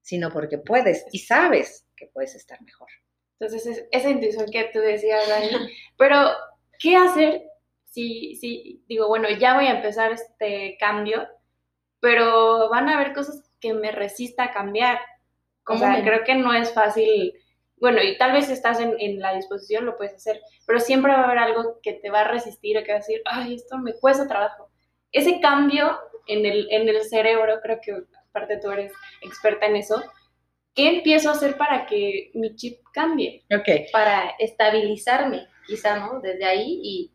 sino 0.00 0.28
porque 0.32 0.58
puedes 0.58 1.06
y 1.12 1.20
sabes 1.20 1.86
que 1.94 2.06
puedes 2.06 2.34
estar 2.34 2.60
mejor. 2.62 2.88
Entonces, 3.38 3.86
esa 3.92 4.10
intuición 4.10 4.50
que 4.50 4.70
tú 4.72 4.80
decías, 4.80 5.28
Dani, 5.28 5.50
pero 5.96 6.32
¿qué 6.80 6.96
hacer 6.96 7.44
si, 7.84 8.34
si 8.34 8.82
digo, 8.88 9.06
bueno, 9.06 9.28
ya 9.30 9.54
voy 9.54 9.66
a 9.66 9.76
empezar 9.76 10.10
este 10.10 10.76
cambio, 10.80 11.28
pero 12.00 12.68
van 12.68 12.88
a 12.88 12.96
haber 12.96 13.12
cosas 13.12 13.52
que 13.60 13.74
me 13.74 13.92
resista 13.92 14.44
a 14.44 14.52
cambiar? 14.52 14.98
O 15.68 15.78
sea, 15.78 16.02
creo 16.02 16.24
que 16.24 16.34
no 16.34 16.52
es 16.52 16.72
fácil 16.72 17.34
bueno, 17.76 18.02
y 18.02 18.18
tal 18.18 18.32
vez 18.32 18.50
estás 18.50 18.80
en, 18.80 18.96
en, 18.98 19.20
la 19.20 19.36
disposición, 19.36 19.86
lo 19.86 19.96
puedes 19.96 20.14
hacer, 20.14 20.40
pero 20.66 20.80
siempre 20.80 21.12
va 21.12 21.20
a 21.20 21.24
haber 21.26 21.38
algo 21.38 21.78
que 21.80 21.92
te 21.92 22.10
va 22.10 22.22
a 22.22 22.28
resistir 22.28 22.76
o 22.76 22.82
que 22.82 22.90
va 22.90 22.96
a 22.96 22.98
decir, 22.98 23.22
ay, 23.24 23.54
esto 23.54 23.78
me 23.78 23.94
cuesta 23.94 24.26
trabajo 24.26 24.67
ese 25.12 25.40
cambio 25.40 25.98
en 26.26 26.44
el, 26.46 26.68
en 26.70 26.88
el 26.88 27.02
cerebro, 27.02 27.60
creo 27.62 27.80
que 27.80 27.92
aparte 28.30 28.58
tú 28.58 28.70
eres 28.70 28.92
experta 29.22 29.66
en 29.66 29.76
eso, 29.76 30.02
¿qué 30.74 30.96
empiezo 30.96 31.30
a 31.30 31.32
hacer 31.32 31.56
para 31.56 31.86
que 31.86 32.30
mi 32.34 32.54
chip 32.54 32.80
cambie? 32.92 33.44
Ok. 33.52 33.90
Para 33.92 34.30
estabilizarme, 34.38 35.46
quizá, 35.66 35.98
¿no? 35.98 36.20
Desde 36.20 36.44
ahí 36.44 36.80
y... 36.82 37.12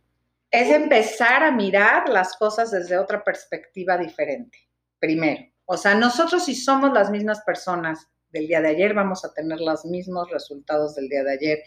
Es 0.52 0.70
empezar 0.70 1.44
a 1.44 1.52
mirar 1.52 2.10
las 2.10 2.38
cosas 2.38 2.72
desde 2.72 2.98
otra 2.98 3.24
perspectiva 3.24 3.98
diferente, 3.98 4.60
primero. 5.00 5.42
O 5.66 5.78
sea, 5.78 5.96
nosotros 5.96 6.46
si 6.46 6.54
somos 6.54 6.94
las 6.94 7.10
mismas 7.10 7.42
personas 7.42 8.08
del 8.34 8.48
día 8.48 8.62
de 8.62 8.70
ayer, 8.70 8.94
vamos 8.94 9.24
a 9.24 9.34
tener 9.34 9.62
los 9.62 9.86
mismos 9.86 10.30
resultados 10.30 10.96
del 10.96 11.08
día 11.08 11.24
de 11.24 11.34
ayer 11.34 11.64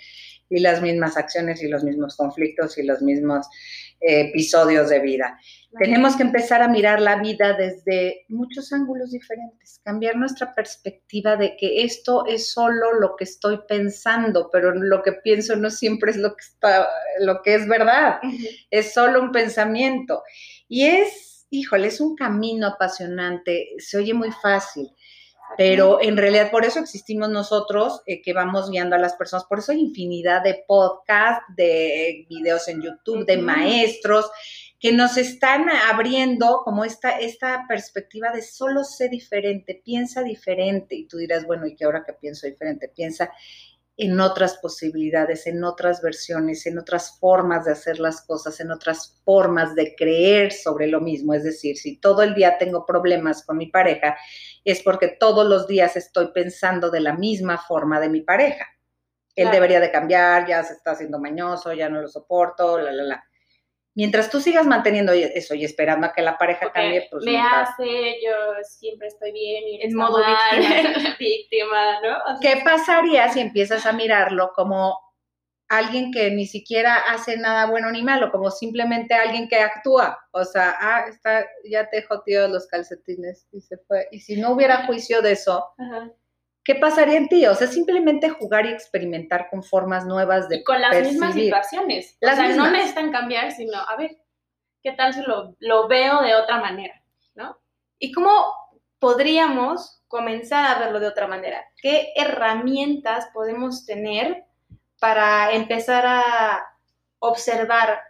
y 0.49 0.61
las 0.61 0.83
mismas 0.83 1.17
acciones 1.17 1.63
y 1.63 1.69
los 1.69 1.83
mismos 1.83 2.17
conflictos 2.17 2.79
y 2.79 2.83
los 2.83 3.03
mismos 3.03 3.47
eh, 4.01 4.29
episodios 4.29 4.91
de 4.91 5.01
vida. 5.01 5.39
Tenemos 5.79 6.17
que 6.17 6.23
empezar 6.23 6.63
a 6.63 6.69
mirar 6.69 7.01
la 7.01 7.17
vida 7.17 7.55
desde 7.55 8.25
muchos 8.29 8.73
ángulos 8.73 9.11
diferentes, 9.11 9.81
cambiar 9.85 10.17
nuestra 10.17 10.55
perspectiva 10.55 11.37
de 11.37 11.57
que 11.57 11.83
esto 11.83 12.27
es 12.27 12.51
solo 12.51 12.95
lo 12.95 13.17
que 13.17 13.25
estoy 13.25 13.61
pensando, 13.69 14.49
pero 14.51 14.75
lo 14.75 15.03
que 15.03 15.13
pienso 15.13 15.57
no 15.57 15.71
siempre 15.71 16.13
es 16.13 16.17
lo 16.17 16.31
que 16.37 16.45
está, 16.45 16.89
lo 17.21 17.43
que 17.43 17.55
es 17.55 17.69
verdad, 17.69 18.21
es 18.71 18.95
solo 18.95 19.21
un 19.21 19.33
pensamiento. 19.33 20.23
Y 20.69 20.85
es, 20.85 21.47
híjole, 21.51 21.89
es 21.89 22.01
un 22.01 22.17
camino 22.17 22.69
apasionante, 22.69 23.69
se 23.79 23.99
oye 23.99 24.15
muy 24.15 24.31
fácil, 24.31 24.91
pero 25.57 26.03
en 26.03 26.17
realidad 26.17 26.51
por 26.51 26.65
eso 26.65 26.81
existimos 26.81 27.29
nosotros 27.31 28.03
eh, 28.07 28.23
que 28.23 28.33
vamos 28.33 28.71
guiando 28.71 28.97
a 28.97 28.99
las 28.99 29.15
personas. 29.15 29.47
Por 29.47 29.59
eso 29.59 29.73
hay 29.73 29.81
infinidad 29.81 30.43
de 30.43 30.65
podcasts, 30.67 31.45
de 31.57 32.27
videos 32.29 32.69
en 32.69 32.83
YouTube, 32.83 33.27
de 33.27 33.39
maestros 33.39 34.31
que 34.79 34.93
nos 34.93 35.17
están 35.17 35.69
abriendo 35.91 36.61
como 36.65 36.85
esta, 36.85 37.19
esta 37.19 37.65
perspectiva 37.67 38.31
de 38.31 38.43
solo 38.43 38.85
sé 38.85 39.09
diferente, 39.09 39.81
piensa 39.83 40.23
diferente. 40.23 40.95
Y 40.95 41.07
tú 41.07 41.17
dirás, 41.17 41.47
bueno, 41.47 41.67
¿y 41.67 41.75
qué 41.75 41.85
ahora 41.85 42.05
que 42.05 42.13
pienso 42.13 42.47
diferente? 42.47 42.89
Piensa 42.95 43.31
en 43.99 44.21
otras 44.21 44.59
posibilidades, 44.59 45.47
en 45.47 45.65
otras 45.65 46.03
versiones, 46.03 46.67
en 46.67 46.79
otras 46.79 47.19
formas 47.19 47.65
de 47.65 47.73
hacer 47.73 47.99
las 47.99 48.21
cosas, 48.21 48.61
en 48.61 48.71
otras 48.71 49.19
formas 49.25 49.75
de 49.75 49.95
creer 49.97 50.53
sobre 50.53 50.87
lo 50.87 51.01
mismo. 51.01 51.33
Es 51.33 51.45
decir, 51.45 51.79
si 51.79 51.97
todo 51.97 52.23
el 52.23 52.35
día 52.35 52.59
tengo 52.59 52.85
problemas 52.85 53.43
con 53.45 53.57
mi 53.57 53.69
pareja, 53.69 54.17
es 54.67 54.83
porque 54.83 55.09
todos 55.09 55.47
los 55.47 55.67
días 55.67 55.97
estoy 55.97 56.33
pensando 56.33 56.91
de 56.91 57.01
la 57.01 57.15
misma 57.15 57.57
forma 57.57 58.01
de 58.01 58.09
mi 58.09 58.21
pareja. 58.21 58.67
Él 59.35 59.51
debería 59.51 59.81
de 59.81 59.93
cambiar, 59.93 60.47
ya 60.47 60.65
se 60.65 60.73
está 60.73 60.93
haciendo 60.93 61.19
mañoso, 61.19 61.73
ya 61.73 61.89
no 61.89 62.01
lo 62.01 62.09
soporto, 62.09 62.79
la, 62.79 62.91
la, 62.91 63.03
la 63.03 63.25
mientras 63.97 64.31
tú 64.31 64.41
sigas 64.41 64.67
manteniendo 64.67 65.13
eso 65.13 65.55
y 65.55 65.65
esperando 65.65 66.07
a 66.07 66.13
que 66.13 66.23
la 66.23 66.37
pareja 66.37 66.71
cambie, 66.71 67.09
pues 67.11 67.25
me 67.25 67.41
hace, 67.41 68.19
yo 68.23 68.63
siempre 68.63 69.09
estoy 69.09 69.33
bien 69.33 69.65
y 69.67 69.83
en 69.83 69.95
modo 69.95 70.19
víctima, 70.19 71.17
víctima 71.19 72.01
¿no? 72.03 72.41
¿Qué 72.41 72.61
pasaría 72.63 73.29
si 73.31 73.41
empiezas 73.41 73.87
a 73.87 73.93
mirarlo 73.93 74.53
como 74.55 75.06
alguien 75.69 76.13
que 76.13 76.31
ni 76.31 76.47
siquiera 76.47 76.97
hace 76.97 77.37
nada 77.37 77.67
bueno 77.67 77.91
ni 77.91 78.03
malo, 78.03 78.31
como 78.31 78.51
simplemente 78.51 79.15
alguien 79.15 79.49
que 79.49 79.57
actúa? 79.57 80.19
O 80.33 80.45
sea, 80.45 80.77
ah, 80.81 81.05
está, 81.09 81.47
ya 81.65 81.89
te 81.89 82.03
joteó 82.03 82.49
los 82.49 82.67
calcetines 82.67 83.47
y 83.53 83.61
se 83.61 83.79
fue. 83.79 84.09
Y 84.11 84.21
si 84.21 84.41
no 84.41 84.53
hubiera 84.53 84.87
juicio 84.87 85.23
de 85.23 85.33
eso, 85.33 85.75
¿qué 86.65 86.77
pasaría 86.77 87.17
en 87.17 87.29
ti? 87.29 87.47
O 87.47 87.55
sea, 87.55 87.67
simplemente 87.67 88.31
jugar 88.31 88.67
y 88.67 88.71
experimentar 88.71 89.49
con 89.51 89.63
formas 89.63 90.07
nuevas 90.07 90.49
de 90.49 90.57
y 90.57 90.65
con 90.65 90.81
las 90.81 91.01
mismas 91.03 91.35
situaciones. 91.35 92.17
Las 92.21 92.39
o 92.39 92.43
sea, 92.43 92.57
no 92.57 92.71
necesitan 92.71 93.13
cambiar, 93.13 93.53
sino, 93.53 93.79
a 93.79 93.97
ver, 93.97 94.19
¿qué 94.83 94.93
tal 94.93 95.15
si 95.15 95.23
lo, 95.23 95.57
lo 95.59 95.89
veo 95.89 96.23
de 96.23 96.35
otra 96.35 96.61
manera? 96.61 97.03
¿No? 97.35 97.59
¿Y 97.99 98.13
cómo 98.13 98.31
podríamos 98.99 100.03
comenzar 100.09 100.65
a 100.65 100.79
verlo 100.79 101.01
de 101.01 101.09
otra 101.09 101.27
manera? 101.27 101.65
¿Qué 101.81 102.13
herramientas 102.17 103.29
podemos 103.35 103.85
tener 103.85 104.45
para 105.01 105.53
empezar 105.53 106.05
a 106.07 106.67
observar 107.19 108.01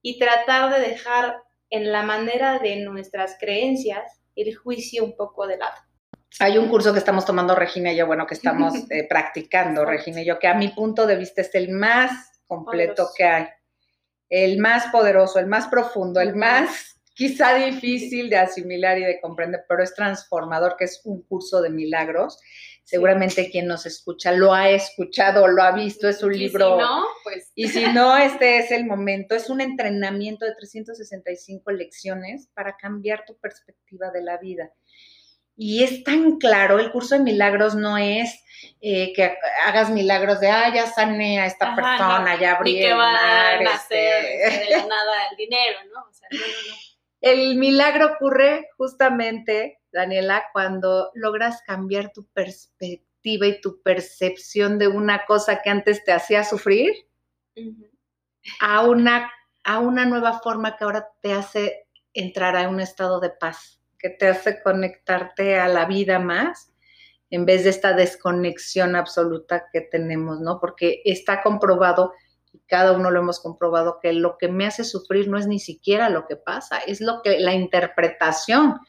y 0.00 0.18
tratar 0.18 0.72
de 0.72 0.80
dejar 0.80 1.42
en 1.70 1.90
la 1.90 2.02
manera 2.02 2.58
de 2.58 2.76
nuestras 2.76 3.36
creencias 3.38 4.20
el 4.36 4.54
juicio 4.54 5.04
un 5.04 5.16
poco 5.16 5.46
de 5.46 5.58
lado? 5.58 5.76
Hay 6.40 6.58
un 6.58 6.68
curso 6.68 6.92
que 6.92 6.98
estamos 6.98 7.24
tomando 7.24 7.54
Regina 7.54 7.92
y 7.92 7.96
yo, 7.96 8.06
bueno, 8.06 8.26
que 8.26 8.34
estamos 8.34 8.74
eh, 8.90 9.06
practicando, 9.08 9.84
Regina 9.84 10.22
y 10.22 10.26
yo, 10.26 10.38
que 10.38 10.48
a 10.48 10.54
mi 10.54 10.68
punto 10.68 11.06
de 11.06 11.16
vista 11.16 11.42
es 11.42 11.54
el 11.54 11.70
más 11.70 12.42
completo 12.46 13.08
que 13.16 13.24
hay, 13.24 13.48
el 14.28 14.58
más 14.58 14.86
poderoso, 14.86 15.38
el 15.38 15.46
más 15.46 15.68
profundo, 15.68 16.20
el 16.20 16.34
más 16.34 17.00
quizá 17.14 17.54
difícil 17.54 18.30
de 18.30 18.38
asimilar 18.38 18.98
y 18.98 19.04
de 19.04 19.20
comprender, 19.20 19.64
pero 19.68 19.82
es 19.82 19.94
transformador, 19.94 20.76
que 20.76 20.84
es 20.84 21.00
un 21.04 21.22
curso 21.22 21.60
de 21.60 21.70
milagros. 21.70 22.40
Seguramente 22.84 23.50
quien 23.50 23.66
nos 23.66 23.86
escucha 23.86 24.32
lo 24.32 24.52
ha 24.52 24.70
escuchado, 24.70 25.48
lo 25.48 25.62
ha 25.62 25.72
visto, 25.72 26.08
es 26.08 26.22
un 26.22 26.36
libro. 26.36 26.76
Y 26.76 26.80
si 26.80 26.84
no, 26.84 27.06
pues. 27.24 27.52
Y 27.54 27.68
si 27.68 27.84
no, 27.92 28.16
este 28.16 28.58
es 28.58 28.70
el 28.70 28.84
momento. 28.84 29.34
Es 29.34 29.48
un 29.48 29.60
entrenamiento 29.60 30.44
de 30.44 30.54
365 30.54 31.70
lecciones 31.70 32.48
para 32.54 32.76
cambiar 32.76 33.24
tu 33.24 33.36
perspectiva 33.38 34.10
de 34.10 34.22
la 34.22 34.36
vida 34.38 34.72
y 35.56 35.84
es 35.84 36.02
tan 36.02 36.38
claro, 36.38 36.78
el 36.78 36.90
curso 36.90 37.14
de 37.14 37.22
milagros 37.22 37.74
no 37.74 37.98
es 37.98 38.42
eh, 38.80 39.12
que 39.12 39.36
hagas 39.64 39.90
milagros 39.90 40.40
de, 40.40 40.48
ah, 40.48 40.72
ya 40.74 40.86
sané 40.86 41.40
a 41.40 41.46
esta 41.46 41.74
persona, 41.74 42.38
ya 42.40 42.56
abrí 42.56 42.78
que 42.78 42.92
va 42.92 43.50
a 43.50 43.60
nacer 43.60 44.24
este". 44.24 44.58
de 44.58 44.70
la 44.70 44.78
nada 44.78 45.26
el 45.30 45.36
dinero, 45.36 45.78
¿no? 45.92 46.00
O 46.08 46.12
sea, 46.12 46.28
no, 46.32 46.38
no, 46.38 46.46
no. 46.46 46.76
El 47.20 47.54
milagro 47.54 48.14
ocurre 48.14 48.70
justamente, 48.76 49.78
Daniela, 49.92 50.44
cuando 50.52 51.10
logras 51.14 51.62
cambiar 51.62 52.12
tu 52.12 52.26
perspectiva 52.28 53.46
y 53.46 53.60
tu 53.60 53.82
percepción 53.82 54.78
de 54.78 54.88
una 54.88 55.24
cosa 55.26 55.62
que 55.62 55.70
antes 55.70 56.02
te 56.04 56.12
hacía 56.12 56.44
sufrir 56.44 56.92
a, 58.60 58.86
una, 58.86 59.30
a 59.64 59.78
una 59.78 60.04
nueva 60.06 60.40
forma 60.40 60.76
que 60.76 60.84
ahora 60.84 61.08
te 61.20 61.32
hace 61.32 61.86
entrar 62.14 62.56
a 62.56 62.68
un 62.68 62.80
estado 62.80 63.20
de 63.20 63.30
paz 63.30 63.82
que 64.02 64.10
te 64.10 64.28
hace 64.28 64.60
conectarte 64.62 65.58
a 65.58 65.68
la 65.68 65.86
vida 65.86 66.18
más 66.18 66.72
en 67.30 67.46
vez 67.46 67.64
de 67.64 67.70
esta 67.70 67.94
desconexión 67.94 68.94
absoluta 68.94 69.68
que 69.72 69.80
tenemos, 69.80 70.40
¿no? 70.40 70.60
Porque 70.60 71.00
está 71.04 71.42
comprobado, 71.42 72.12
y 72.52 72.58
cada 72.66 72.92
uno 72.92 73.10
lo 73.10 73.20
hemos 73.20 73.40
comprobado, 73.40 74.00
que 74.02 74.12
lo 74.12 74.36
que 74.36 74.48
me 74.48 74.66
hace 74.66 74.84
sufrir 74.84 75.28
no 75.28 75.38
es 75.38 75.46
ni 75.46 75.58
siquiera 75.58 76.10
lo 76.10 76.26
que 76.26 76.36
pasa, 76.36 76.78
es 76.78 77.00
lo 77.00 77.22
que 77.22 77.40
la 77.40 77.54
interpretación 77.54 78.80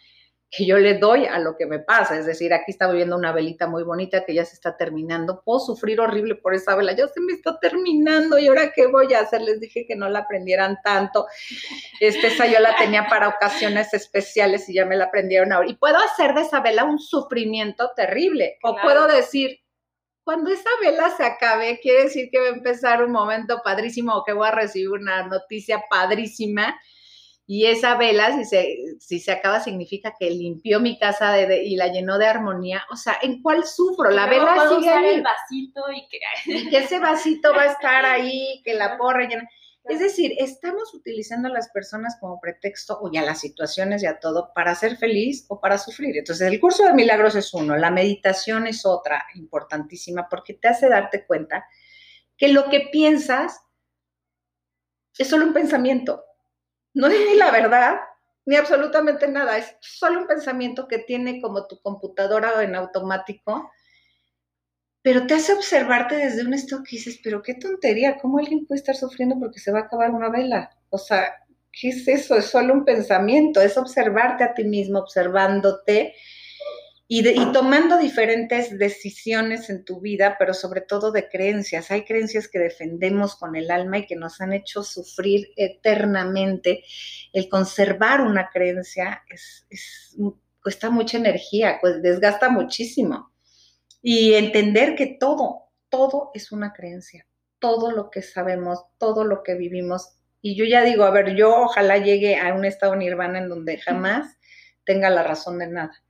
que 0.56 0.68
yo 0.68 0.78
le 0.78 1.00
doy 1.00 1.26
a 1.26 1.40
lo 1.40 1.58
que 1.58 1.66
me 1.66 1.80
pasa. 1.80 2.16
Es 2.16 2.28
decir, 2.28 2.54
aquí 2.54 2.72
estaba 2.72 2.94
viendo 2.94 3.18
una 3.18 3.32
velita 3.32 3.66
muy 3.66 3.82
bonita 3.82 4.24
que 4.24 4.36
ya 4.36 4.46
se 4.46 4.54
está 4.54 4.78
terminando. 4.78 5.42
Puedo 5.44 5.60
sufrir 5.60 6.00
horrible 6.00 6.36
por 6.36 6.54
esa 6.54 6.76
vela, 6.76 6.94
ya 6.96 7.08
se 7.08 7.20
me 7.22 7.34
está 7.34 7.60
terminando 7.60 8.38
y 8.38 8.48
ahora 8.48 8.72
qué 8.72 8.86
voy 8.86 9.12
a 9.16 9.22
hacer. 9.22 9.42
Les 9.42 9.60
dije 9.60 9.88
que 9.88 9.96
no 9.96 10.08
la 10.10 10.20
aprendieran 10.20 10.78
tanto. 10.84 11.26
Este, 12.00 12.28
esa 12.28 12.46
yo 12.46 12.60
la 12.60 12.76
tenía 12.76 13.08
para 13.08 13.30
ocasiones 13.30 13.96
especiales 13.96 14.70
y 14.70 14.76
ya 14.76 14.86
me 14.86 14.96
la 14.96 15.06
aprendieron 15.06 15.52
ahora. 15.52 15.68
Y 15.68 15.74
puedo 15.74 15.98
hacer 15.98 16.36
de 16.36 16.42
esa 16.42 16.60
vela 16.60 16.84
un 16.84 17.00
sufrimiento 17.00 17.90
terrible. 17.96 18.60
O 18.62 18.76
puedo 18.76 19.08
decir, 19.08 19.58
cuando 20.24 20.52
esa 20.52 20.70
vela 20.82 21.10
se 21.18 21.24
acabe, 21.24 21.80
quiere 21.82 22.04
decir 22.04 22.30
que 22.32 22.40
va 22.40 22.46
a 22.46 22.50
empezar 22.50 23.04
un 23.04 23.12
momento 23.12 23.62
padrísimo 23.64 24.14
o 24.16 24.24
que 24.24 24.34
voy 24.34 24.48
a 24.48 24.52
recibir 24.52 24.90
una 24.90 25.26
noticia 25.26 25.84
padrísima 25.90 26.80
y 27.46 27.66
esa 27.66 27.98
vela, 27.98 28.36
si 28.38 28.46
se, 28.46 28.78
si 29.00 29.20
se 29.20 29.32
acaba, 29.32 29.60
significa 29.60 30.16
que 30.18 30.30
limpió 30.30 30.80
mi 30.80 30.98
casa 30.98 31.40
y 31.42 31.76
la 31.76 31.90
llenó 31.90 32.18
de 32.18 32.26
armonía. 32.26 32.84
O 32.90 32.96
sea, 32.96 33.18
¿en 33.22 33.42
cuál 33.42 33.66
sufro? 33.66 34.10
La 34.12 34.28
vela 34.28 34.70
sigue 34.70 34.90
ahí. 34.90 35.16
el 35.16 35.24
vasito 35.24 35.84
y 35.92 36.08
que... 36.08 36.70
que 36.70 36.78
ese 36.78 37.00
vasito 37.00 37.54
va 37.54 37.64
a 37.64 37.72
estar 37.72 38.06
ahí, 38.06 38.62
que 38.64 38.74
la 38.74 38.98
puedo 38.98 39.14
rellenar. 39.14 39.48
Es 39.84 40.00
decir, 40.00 40.34
estamos 40.38 40.94
utilizando 40.94 41.50
a 41.50 41.52
las 41.52 41.70
personas 41.70 42.16
como 42.22 42.40
pretexto 42.40 42.98
o 43.02 43.12
ya 43.12 43.22
las 43.22 43.42
situaciones 43.42 44.02
y 44.02 44.06
a 44.06 44.18
todo 44.18 44.54
para 44.56 44.74
ser 44.76 44.96
feliz 44.96 45.46
o 45.50 45.60
para 45.60 45.78
sufrir. 45.78 46.18
Entonces, 46.18 46.48
el 46.48 46.62
curso 46.62 46.86
de 46.86 46.94
milagros 46.94 47.36
es 47.36 47.54
uno, 47.54 47.76
la 47.76 47.92
meditación 47.92 48.66
es 48.68 48.86
otra 48.86 49.26
importantísima 49.36 50.30
porque 50.30 50.54
te 50.54 50.70
hace 50.70 50.88
darte 50.88 51.26
cuenta 51.26 51.66
que 52.38 52.48
lo 52.48 52.70
que 52.70 52.88
piensas 52.90 53.60
es 55.18 55.28
solo 55.28 55.46
un 55.46 55.54
pensamiento 55.54 56.24
no 56.94 57.08
es 57.08 57.20
ni 57.26 57.36
la 57.36 57.52
verdad, 57.52 58.00
ni 58.46 58.56
absolutamente 58.56 59.28
nada, 59.28 59.58
es 59.58 59.76
solo 59.82 60.20
un 60.20 60.28
pensamiento 60.28 60.88
que 60.88 61.00
tiene 61.00 61.42
como 61.42 61.66
tu 61.68 61.80
computadora 61.82 62.62
en 62.64 62.76
automático, 62.76 63.72
pero 65.02 65.28
te 65.28 65.34
hace 65.34 65.54
observarte 65.54 66.16
desde 66.16 66.46
un 66.46 66.54
estado 66.54 66.84
que 66.84 66.96
dices, 66.96 67.20
pero 67.24 67.42
qué 67.42 67.56
tontería, 67.56 68.18
¿cómo 68.18 68.40
alguien 68.40 68.66
puede 68.66 68.80
estar 68.80 68.96
sufriendo 68.96 69.38
porque 69.40 69.60
se 69.60 69.72
va 69.72 69.80
a 69.80 69.84
acabar 69.84 70.12
una 70.12 70.30
vela? 70.30 70.70
O 70.90 70.98
sea, 70.98 71.34
¿qué 71.72 71.90
es 71.90 72.08
eso? 72.08 72.38
Es 72.38 72.46
solo 72.46 72.74
un 72.74 72.86
pensamiento, 72.86 73.62
es 73.62 73.78
observarte 73.78 74.44
a 74.44 74.54
ti 74.54 74.64
mismo, 74.64 75.00
observándote 75.00 76.16
y, 77.16 77.52
tomando 77.52 78.00
diferentes 78.00 78.76
decisiones 78.80 79.70
en 79.70 79.86
tu 79.86 80.00
vida, 80.00 80.36
pero 80.40 80.56
sobre 80.56 80.82
todo 80.82 81.12
de 81.12 81.30
creencias. 81.30 81.92
Hay 81.92 82.06
creencias 82.06 82.48
que 82.48 82.58
defendemos 82.58 83.36
con 83.36 83.56
el 83.56 83.70
alma 83.70 84.00
y 84.00 84.08
que 84.08 84.16
nos 84.16 84.42
han 84.42 84.52
hecho 84.52 84.82
sufrir 84.82 85.50
eternamente. 85.56 86.84
El 87.32 87.50
conservar 87.50 88.22
una 88.22 88.50
creencia 88.50 89.22
es, 89.30 89.68
cuesta 90.64 90.90
mucha 90.90 91.18
energía, 91.20 91.78
pues 91.82 92.02
desgasta 92.02 92.50
muchísimo. 92.50 93.32
Y 94.02 94.34
entender 94.34 94.96
que 94.96 95.06
todo, 95.20 95.70
todo 95.90 96.32
es 96.34 96.52
una 96.52 96.74
creencia. 96.74 97.28
Todo 97.60 97.92
lo 97.92 98.10
que 98.10 98.24
sabemos, 98.24 98.86
todo 98.98 99.24
lo 99.24 99.44
que 99.44 99.54
vivimos. 99.54 100.18
Y 100.42 100.56
yo 100.56 100.66
ya 100.66 100.84
digo, 100.84 101.04
a 101.04 101.12
ver, 101.12 101.36
yo 101.36 101.66
ojalá 101.66 102.00
llegue 102.00 102.40
a 102.40 102.56
un 102.56 102.66
estado 102.66 102.96
nirvana 102.96 103.38
en 103.38 103.50
donde 103.50 103.78
jamás 103.78 104.36
tenga 104.84 105.12
la 105.12 105.22
razón 105.22 105.60
de 105.60 105.68
nada 105.68 106.03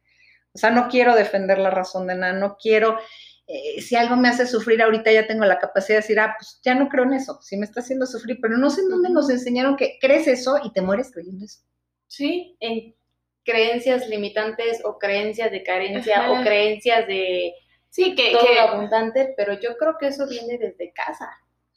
O 0.53 0.57
sea, 0.57 0.69
no 0.69 0.87
quiero 0.87 1.15
defender 1.15 1.57
la 1.57 1.69
razón 1.69 2.07
de 2.07 2.15
nada, 2.15 2.33
no 2.33 2.57
quiero, 2.57 2.97
eh, 3.47 3.81
si 3.81 3.95
algo 3.95 4.15
me 4.15 4.29
hace 4.29 4.45
sufrir 4.45 4.81
ahorita 4.81 5.11
ya 5.11 5.27
tengo 5.27 5.45
la 5.45 5.59
capacidad 5.59 5.97
de 5.97 6.01
decir, 6.01 6.19
ah, 6.19 6.35
pues 6.37 6.59
ya 6.63 6.75
no 6.75 6.87
creo 6.89 7.03
en 7.03 7.13
eso, 7.13 7.39
si 7.41 7.57
me 7.57 7.65
está 7.65 7.81
haciendo 7.81 8.05
sufrir, 8.05 8.39
pero 8.41 8.57
no 8.57 8.69
sé 8.69 8.81
en 8.81 8.89
dónde 8.89 9.09
nos 9.09 9.29
enseñaron 9.29 9.75
que 9.75 9.97
crees 9.99 10.27
eso 10.27 10.57
y 10.63 10.71
te 10.71 10.81
mueres 10.81 11.11
creyendo 11.11 11.43
eso. 11.43 11.59
Sí, 12.07 12.55
en 12.59 12.95
creencias 13.43 14.07
limitantes 14.07 14.81
o 14.85 14.97
creencias 14.97 15.51
de 15.51 15.63
carencia 15.63 16.31
o 16.31 16.41
creencias 16.41 17.05
de 17.07 17.53
sí 17.89 18.15
que, 18.15 18.31
todo 18.31 18.59
abundante, 18.59 19.33
pero 19.35 19.59
yo 19.59 19.77
creo 19.77 19.97
que 19.99 20.07
eso 20.07 20.27
viene 20.27 20.57
desde 20.57 20.93
casa. 20.93 21.29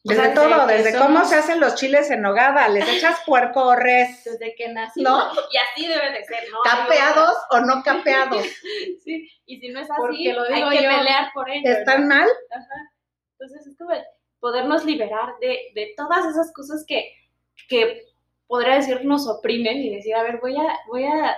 Desde 0.06 0.28
todo, 0.34 0.66
desde, 0.66 0.96
cómo 0.96 1.24
se 1.24 1.34
hacen 1.34 1.58
los 1.58 1.74
chiles 1.74 2.10
en 2.10 2.22
nogada, 2.22 2.68
les 2.68 2.88
echas 2.88 3.20
puerco 3.26 3.64
o 3.64 3.74
res. 3.74 4.22
Desde 4.24 4.54
que 4.54 4.68
nací. 4.68 5.02
¿No? 5.02 5.32
Y 5.50 5.56
así 5.56 5.88
debe 5.88 6.12
de 6.12 6.24
ser, 6.24 6.44
¿no? 6.50 6.58
¿Capeados 6.62 7.36
o 7.50 7.60
no 7.60 7.82
capeados? 7.82 8.46
sí, 9.04 9.28
y 9.46 9.58
si 9.58 9.68
no 9.70 9.80
es 9.80 9.88
así, 9.90 10.28
hay 10.28 10.78
que 10.78 10.88
pelear 10.88 11.30
por 11.34 11.50
ello. 11.50 11.68
¿Están 11.70 12.06
mal? 12.06 12.28
Ajá. 12.50 12.92
Entonces 13.32 13.66
es 13.66 13.76
como 13.76 13.90
podernos 14.38 14.84
liberar 14.84 15.34
de, 15.40 15.58
de 15.74 15.92
todas 15.96 16.24
esas 16.26 16.52
cosas 16.52 16.84
que, 16.86 17.12
que 17.68 18.04
podría 18.46 18.76
decir 18.76 19.04
nos 19.04 19.26
oprimen 19.28 19.78
y 19.78 19.94
decir, 19.94 20.14
a 20.14 20.22
ver, 20.22 20.38
voy 20.40 20.56
a, 20.56 20.78
voy 20.88 21.04
a 21.04 21.34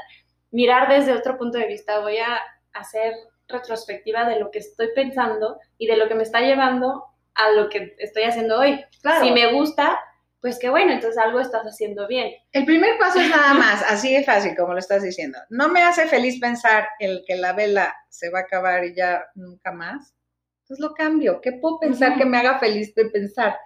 mirar 0.51 0.89
desde 0.89 1.15
otro 1.15 1.39
punto 1.39 1.59
de 1.59 1.67
vista, 1.67 2.01
voy 2.01 2.19
a 2.19 2.39
hacer 2.73 3.15
retrospectiva 3.49 4.29
de 4.29 4.39
lo 4.39 4.51
que 4.51 4.59
estoy 4.59 4.89
pensando 4.95 5.59
y 5.79 5.87
de 5.87 5.97
lo 5.97 6.07
que 6.09 6.15
me 6.15 6.23
está 6.23 6.41
llevando 6.41 7.05
a 7.39 7.53
lo 7.53 7.69
que 7.69 7.95
estoy 7.99 8.25
haciendo 8.25 8.59
hoy. 8.59 8.85
Claro. 9.01 9.25
Si 9.25 9.31
me 9.31 9.53
gusta, 9.53 9.99
pues 10.41 10.59
qué 10.59 10.69
bueno, 10.69 10.93
entonces 10.93 11.19
algo 11.19 11.41
estás 11.41 11.63
haciendo 11.65 12.07
bien. 12.07 12.33
El 12.53 12.65
primer 12.65 12.99
paso 12.99 13.21
es 13.21 13.31
nada 13.31 13.55
más, 13.55 13.83
así 13.89 14.13
de 14.13 14.25
fácil 14.25 14.55
como 14.57 14.73
lo 14.73 14.79
estás 14.79 15.03
diciendo. 15.03 15.39
No 15.49 15.69
me 15.69 15.83
hace 15.83 16.07
feliz 16.07 16.39
pensar 16.41 16.89
el 16.99 17.25
que 17.27 17.37
la 17.37 17.53
vela 17.53 17.95
se 18.09 18.31
va 18.31 18.41
a 18.41 18.43
acabar 18.43 18.85
y 18.85 18.95
ya 18.95 19.25
nunca 19.35 19.73
más. 19.73 20.15
Entonces 20.63 20.85
lo 20.85 20.95
cambio. 20.95 21.41
¿Qué 21.41 21.53
puedo 21.53 21.81
pensar 21.81 22.19
que 22.19 22.27
me 22.27 22.39
haga 22.39 22.59
feliz 22.59 22.95
de 22.95 23.07
pensar? 23.07 23.57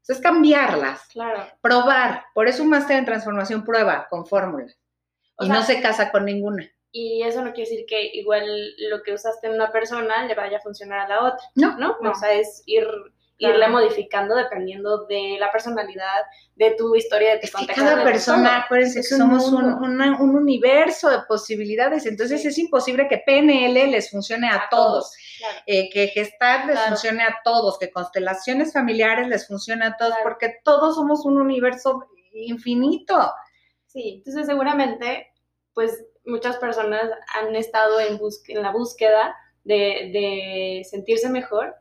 Entonces 0.00 0.16
es 0.16 0.20
cambiarlas. 0.20 1.06
Claro. 1.12 1.46
Probar. 1.62 2.24
Por 2.34 2.48
eso 2.48 2.62
un 2.62 2.70
máster 2.70 2.96
en 2.96 3.04
transformación 3.04 3.64
prueba 3.64 4.08
con 4.10 4.26
fórmulas. 4.26 4.76
Y 5.38 5.48
no 5.48 5.62
se 5.62 5.80
casa 5.80 6.10
con 6.10 6.24
ninguna. 6.24 6.68
Y 6.92 7.22
eso 7.22 7.42
no 7.42 7.52
quiere 7.52 7.70
decir 7.70 7.86
que 7.86 8.10
igual 8.14 8.44
lo 8.90 9.02
que 9.02 9.14
usaste 9.14 9.46
en 9.46 9.54
una 9.54 9.70
persona 9.70 10.24
le 10.26 10.34
vaya 10.34 10.58
a 10.58 10.62
funcionar 10.62 11.00
a 11.00 11.08
la 11.08 11.24
otra. 11.24 11.46
No. 11.54 11.78
¿No? 11.78 11.96
O 12.10 12.14
sea, 12.14 12.32
es 12.32 12.62
ir 12.66 12.86
irle 13.40 13.68
modificando 13.68 14.36
dependiendo 14.36 15.06
de 15.06 15.36
la 15.40 15.50
personalidad, 15.50 16.22
de 16.56 16.72
tu 16.72 16.94
historia, 16.94 17.32
de 17.32 17.38
tu 17.38 17.46
es 17.46 17.66
que 17.66 17.72
cada 17.72 18.04
persona, 18.04 18.58
acuérdense 18.58 19.00
que 19.00 19.16
somos 19.16 19.48
un, 19.48 19.64
un, 19.64 20.36
universo 20.36 21.08
de 21.08 21.22
posibilidades, 21.26 22.04
entonces 22.04 22.44
es 22.44 22.58
imposible 22.58 23.08
que 23.08 23.22
PNL 23.24 23.90
les 23.90 24.10
funcione 24.10 24.46
a, 24.46 24.68
todos, 24.70 25.14
eh, 25.66 25.88
que 25.90 26.08
Gestar 26.08 26.66
les 26.66 26.78
funcione 26.80 27.22
a 27.22 27.38
todos, 27.42 27.78
que 27.78 27.90
constelaciones 27.90 28.74
familiares 28.74 29.26
les 29.26 29.48
funcione 29.48 29.86
a 29.86 29.96
todos, 29.96 30.14
porque 30.22 30.56
todos 30.62 30.96
somos 30.96 31.24
un 31.24 31.40
universo 31.40 32.04
infinito. 32.32 33.32
Sí, 33.86 34.16
entonces 34.18 34.46
seguramente, 34.46 35.28
pues 35.72 36.04
muchas 36.24 36.56
personas 36.56 37.10
han 37.34 37.54
estado 37.56 38.00
en, 38.00 38.20
en 38.48 38.62
la 38.62 38.70
búsqueda 38.70 39.34
de, 39.64 40.10
de 40.12 40.84
sentirse 40.88 41.28
mejor 41.28 41.74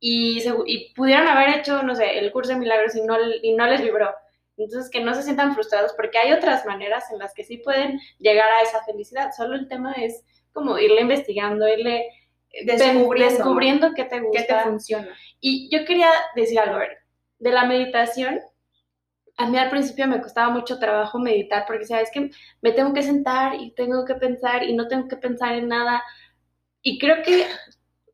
y, 0.00 0.42
y 0.66 0.94
pudieron 0.94 1.26
haber 1.26 1.58
hecho, 1.58 1.82
no 1.82 1.94
sé, 1.94 2.18
el 2.18 2.32
curso 2.32 2.52
de 2.52 2.58
milagros 2.58 2.94
y 2.94 3.02
no, 3.02 3.16
y 3.42 3.52
no 3.52 3.66
les 3.66 3.82
vibró. 3.82 4.14
Entonces, 4.56 4.90
que 4.90 5.00
no 5.00 5.14
se 5.14 5.22
sientan 5.22 5.54
frustrados 5.54 5.92
porque 5.94 6.18
hay 6.18 6.32
otras 6.32 6.66
maneras 6.66 7.10
en 7.12 7.18
las 7.18 7.32
que 7.32 7.44
sí 7.44 7.58
pueden 7.58 8.00
llegar 8.18 8.50
a 8.50 8.62
esa 8.62 8.82
felicidad. 8.84 9.30
Solo 9.36 9.54
el 9.54 9.68
tema 9.68 9.92
es 9.92 10.24
como 10.52 10.78
irle 10.78 11.02
investigando, 11.02 11.68
irle 11.68 12.08
descubriendo, 12.64 13.34
descubriendo 13.34 13.94
qué 13.94 14.04
te 14.04 14.20
gusta. 14.20 14.40
Qué 14.40 14.52
te 14.52 14.60
funciona. 14.62 15.08
Y 15.40 15.68
yo 15.70 15.84
quería 15.84 16.10
decir 16.34 16.58
algo, 16.58 16.76
a 16.76 16.80
ver, 16.80 16.98
de 17.38 17.52
la 17.52 17.64
meditación, 17.66 18.40
a 19.38 19.48
mí 19.48 19.56
al 19.56 19.70
principio 19.70 20.06
me 20.08 20.20
costaba 20.20 20.50
mucho 20.50 20.78
trabajo 20.78 21.18
meditar 21.18 21.64
porque, 21.66 21.86
¿sabes 21.86 22.10
que 22.12 22.30
Me 22.60 22.72
tengo 22.72 22.92
que 22.92 23.04
sentar 23.04 23.54
y 23.54 23.70
tengo 23.70 24.04
que 24.04 24.16
pensar 24.16 24.64
y 24.64 24.74
no 24.74 24.88
tengo 24.88 25.06
que 25.06 25.16
pensar 25.16 25.54
en 25.54 25.68
nada. 25.68 26.02
Y 26.82 26.98
creo 26.98 27.22
que 27.22 27.46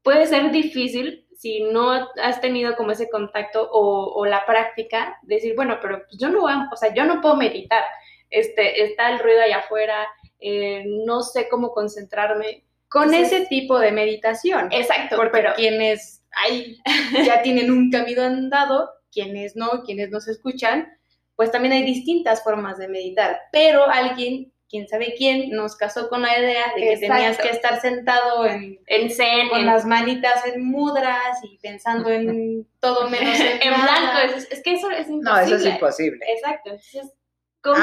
puede 0.03 0.27
ser 0.27 0.51
difícil 0.53 1.27
si 1.35 1.63
no 1.63 1.91
has 2.23 2.41
tenido 2.43 2.77
como 2.77 2.93
ese 2.93 3.09
contacto 3.09 3.69
o, 3.73 4.25
la 4.27 4.45
práctica, 4.47 5.19
decir, 5.23 5.55
bueno, 5.57 5.79
pero 5.81 6.05
pues 6.07 6.19
yo 6.19 6.29
no, 6.29 6.45
o 6.45 6.77
sea, 6.77 6.95
yo 6.95 7.05
no 7.05 7.21
puedo 7.21 7.37
meditar, 7.37 7.85
este, 8.31 8.85
está 8.85 9.11
el 9.11 9.19
ruido 9.19 9.41
allá 9.43 9.59
afuera, 9.59 10.07
eh, 10.41 10.85
no 11.07 11.23
sé 11.23 11.49
cómo 11.49 11.73
concentrarme. 11.73 12.65
Con 12.89 13.13
ese 13.13 13.47
tipo 13.47 13.79
de 13.79 13.91
meditación. 13.91 14.69
Exacto. 14.71 15.17
Porque 15.17 15.33
pero, 15.33 15.55
quienes 15.55 16.23
hay, 16.33 16.79
ya 17.27 17.43
tienen 17.43 17.71
un 17.71 17.91
camino 17.91 18.23
andado, 18.23 18.91
quienes 19.11 19.57
no, 19.57 19.83
quienes 19.85 20.11
no 20.11 20.21
se 20.21 20.33
escuchan, 20.33 20.89
pues 21.37 21.51
también 21.51 21.73
hay 21.73 21.85
distintas 21.85 22.43
formas 22.43 22.79
de 22.79 22.89
meditar, 22.89 23.41
pero 23.51 23.85
alguien 23.87 24.53
quién 24.75 24.89
sabe 24.89 25.15
quién 25.17 25.51
nos 25.51 25.77
casó 25.77 26.09
con 26.09 26.23
la 26.23 26.37
idea 26.37 26.73
de 26.75 26.81
que 26.83 26.97
tenías 26.97 27.39
que 27.39 27.51
estar 27.51 27.81
sentado 27.81 28.45
en, 28.45 28.81
en 28.87 29.11
zen, 29.11 29.49
con 29.49 29.65
las 29.65 29.87
manitas 29.87 30.45
en 30.47 30.65
mudras 30.65 31.39
y 31.45 31.59
pensando 31.59 32.11
en 32.11 32.67
todo 32.81 33.09
menos 33.09 33.39
en, 33.39 33.63
en 33.63 33.73
blanco. 33.73 34.37
Es, 34.51 34.63
que 34.63 34.73
eso 34.73 34.91
es 34.91 35.09
imposible. 35.09 35.31
No, 35.31 35.39
eso 35.39 35.55
es 35.57 35.67
imposible. 35.67 36.19
Exacto. 36.29 36.71
Entonces, 36.71 37.13
¿cómo 37.61 37.77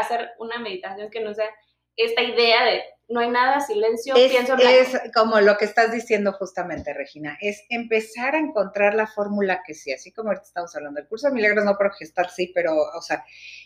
hacer 0.00 0.30
una 0.38 0.58
meditación 0.58 1.10
que 1.10 1.20
no 1.20 1.34
sea 1.34 1.50
esta 1.98 2.22
idea 2.22 2.64
de 2.64 2.82
no 3.08 3.20
hay 3.20 3.30
nada, 3.30 3.60
silencio, 3.60 4.14
es, 4.16 4.30
pienso 4.30 4.54
Es 4.58 5.00
como 5.14 5.40
lo 5.40 5.56
que 5.56 5.64
estás 5.64 5.90
diciendo 5.90 6.32
justamente, 6.32 6.92
Regina, 6.92 7.38
es 7.40 7.64
empezar 7.70 8.34
a 8.34 8.38
encontrar 8.38 8.94
la 8.94 9.06
fórmula 9.06 9.62
que 9.66 9.72
sí, 9.72 9.92
así 9.92 10.12
como 10.12 10.28
ahorita 10.28 10.44
estamos 10.44 10.76
hablando 10.76 11.00
del 11.00 11.08
curso 11.08 11.28
de 11.28 11.34
milagros, 11.34 11.64
no 11.64 11.76
por 11.76 11.94
gestar, 11.94 12.28
sí, 12.28 12.52
pero, 12.54 12.74
o 12.76 13.00
sea, 13.00 13.24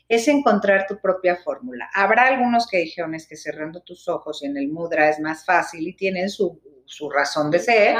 es 0.08 0.28
encontrar 0.28 0.86
tu 0.86 1.00
propia 1.00 1.36
fórmula. 1.36 1.90
Habrá 1.92 2.28
algunos 2.28 2.68
que 2.68 2.78
dijeron 2.78 3.16
es 3.16 3.26
que 3.26 3.36
cerrando 3.36 3.82
tus 3.82 4.08
ojos 4.08 4.42
y 4.42 4.46
en 4.46 4.56
el 4.56 4.68
mudra 4.68 5.10
es 5.10 5.18
más 5.18 5.44
fácil 5.44 5.88
y 5.88 5.96
tienen 5.96 6.30
su, 6.30 6.60
razón 7.12 7.50
de 7.50 7.58
ser. 7.58 7.96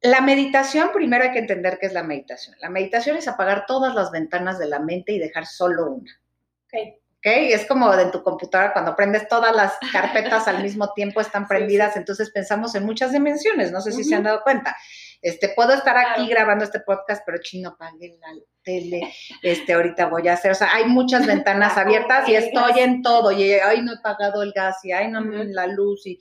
La 0.00 0.20
meditación, 0.20 0.90
primero 0.92 1.24
hay 1.24 1.30
que 1.30 1.38
entender 1.38 1.78
qué 1.78 1.86
es 1.86 1.92
la 1.92 2.02
meditación. 2.02 2.56
La 2.60 2.70
meditación 2.70 3.16
es 3.16 3.28
apagar 3.28 3.66
todas 3.66 3.94
las 3.94 4.10
ventanas 4.10 4.58
de 4.58 4.66
la 4.66 4.80
mente 4.80 5.12
y 5.12 5.20
dejar 5.20 5.46
solo 5.46 5.92
una. 5.92 6.20
Okay. 6.66 7.05
Es 7.28 7.66
como 7.66 7.92
en 7.92 8.12
tu 8.12 8.22
computadora 8.22 8.72
cuando 8.72 8.94
prendes 8.94 9.26
todas 9.26 9.54
las 9.54 9.72
carpetas 9.92 10.46
al 10.46 10.62
mismo 10.62 10.92
tiempo 10.92 11.20
están 11.20 11.48
prendidas, 11.48 11.96
entonces 11.96 12.30
pensamos 12.30 12.76
en 12.76 12.84
muchas 12.84 13.10
dimensiones, 13.10 13.72
no 13.72 13.80
sé 13.80 13.90
si 13.90 14.04
se 14.04 14.14
han 14.14 14.22
dado 14.22 14.42
cuenta. 14.44 14.76
Este, 15.20 15.48
puedo 15.48 15.72
estar 15.72 15.96
aquí 15.96 16.28
grabando 16.28 16.64
este 16.64 16.78
podcast, 16.78 17.24
pero 17.26 17.38
chino, 17.42 17.70
apague 17.70 18.16
la 18.20 18.28
tele, 18.62 19.12
este, 19.42 19.72
ahorita 19.72 20.06
voy 20.06 20.28
a 20.28 20.34
hacer, 20.34 20.52
o 20.52 20.54
sea, 20.54 20.72
hay 20.72 20.84
muchas 20.84 21.26
ventanas 21.26 21.76
abiertas 21.76 22.28
y 22.28 22.36
estoy 22.36 22.78
en 22.78 23.02
todo, 23.02 23.32
y 23.32 23.54
ay, 23.54 23.82
no 23.82 23.94
he 23.94 23.98
pagado 23.98 24.44
el 24.44 24.52
gas, 24.52 24.76
y 24.84 24.92
ay, 24.92 25.10
no, 25.10 25.20
la 25.20 25.66
luz, 25.66 26.06
y 26.06 26.20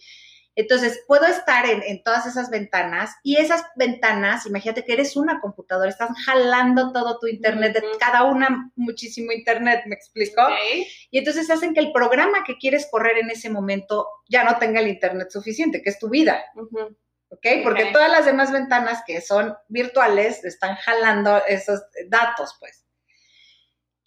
entonces, 0.56 1.04
puedo 1.06 1.26
estar 1.26 1.66
en, 1.66 2.02
todas 2.02 2.26
esas 2.26 2.50
ventanas 2.50 3.12
y 3.24 3.36
esas 3.38 3.64
ventanas, 3.76 4.46
imagínate 4.46 4.86
que 4.86 4.94
eres 4.94 5.18
una 5.18 5.42
computadora, 5.42 5.90
estás 5.90 6.12
jalando 6.26 6.94
todo 6.94 7.20
tu 7.20 7.28
internet, 7.28 7.74
de 7.74 7.84
cada 8.00 8.24
una 8.24 8.72
muchísimo 8.76 9.34
internet, 9.34 9.82
¿me 9.86 9.96
explico? 9.96 10.42
Y 11.12 11.18
entonces 11.18 11.50
hacen 11.50 11.74
que 11.74 11.82
el 11.82 11.92
programa 11.92 12.46
que 12.46 12.58
quieres 12.58 12.88
correr 12.90 13.18
en 13.18 13.30
ese 13.30 13.50
momento 13.50 14.08
ya 14.30 14.46
no 14.46 14.58
tenga 14.58 14.80
el 14.80 14.88
internet 14.88 15.30
suficiente, 15.30 15.82
que 15.82 15.90
es 15.90 16.00
tu 16.00 16.10
vida. 16.10 16.42
¿Ok? 16.56 17.48
Porque 17.64 17.92
todas 17.92 18.10
las 18.10 18.26
demás 18.26 18.54
ventanas 18.54 19.04
que 19.06 19.20
son 19.20 19.56
virtuales 19.68 20.46
están 20.46 20.78
jalando 20.78 21.44
esos 21.48 21.82
datos, 22.08 22.56
pues. 22.62 22.86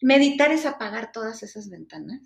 Meditar 0.00 0.50
es 0.52 0.64
apagar 0.64 1.12
todas 1.12 1.42
esas 1.42 1.68
ventanas 1.68 2.20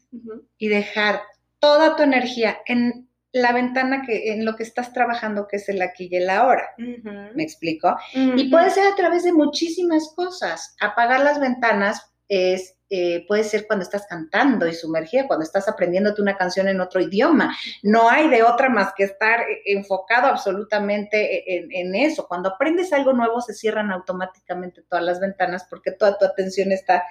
y 0.59 0.69
dejar 0.69 1.23
toda 1.59 1.97
tu 1.97 2.03
energía 2.03 2.61
en 2.67 3.09
la 3.33 3.53
ventana 3.53 4.03
que 4.07 4.33
en 4.33 4.45
lo 4.45 4.57
que 4.57 4.63
estás 4.63 4.93
trabajando, 4.93 5.49
que 5.49 5.57
es 5.57 5.69
el 5.69 5.81
aquí 5.83 6.09
y 6.11 6.17
el 6.17 6.31
ahora. 6.31 6.69
¿Me 6.79 7.43
explico? 7.43 7.97
Y 8.15 8.51
puede 8.51 8.71
ser 8.71 8.93
a 8.93 8.97
través 8.97 9.25
de 9.25 9.33
muchísimas 9.33 10.13
cosas. 10.15 10.77
Apagar 10.81 11.21
las 11.21 11.41
ventanas 11.41 12.13
es 12.29 12.77
eh, 12.95 13.25
puede 13.27 13.43
ser 13.43 13.67
cuando 13.67 13.85
estás 13.85 14.07
cantando 14.07 14.67
y 14.67 14.75
sumergida, 14.75 15.27
cuando 15.27 15.45
estás 15.45 15.67
aprendiéndote 15.67 16.21
una 16.21 16.37
canción 16.37 16.69
en 16.69 16.79
otro 16.79 17.01
idioma. 17.01 17.57
No 17.83 18.11
hay 18.11 18.29
de 18.29 18.43
otra 18.43 18.69
más 18.69 18.93
que 18.95 19.05
estar 19.05 19.41
eh, 19.41 19.63
enfocado 19.65 20.27
absolutamente 20.27 21.39
e, 21.39 21.57
en, 21.57 21.73
en, 21.73 21.95
eso. 21.95 22.29
Cuando 22.29 22.51
aprendes 22.51 22.93
algo 22.93 23.15
nuevo 23.15 23.41
se 23.41 23.55
cierran 23.55 23.91
automáticamente 23.91 24.83
todas 24.83 25.03
las 25.03 25.21
ventanas 25.21 25.65
porque 25.71 25.93
toda 25.93 26.19
tu 26.19 26.27
atención 26.27 26.71
está 26.71 27.03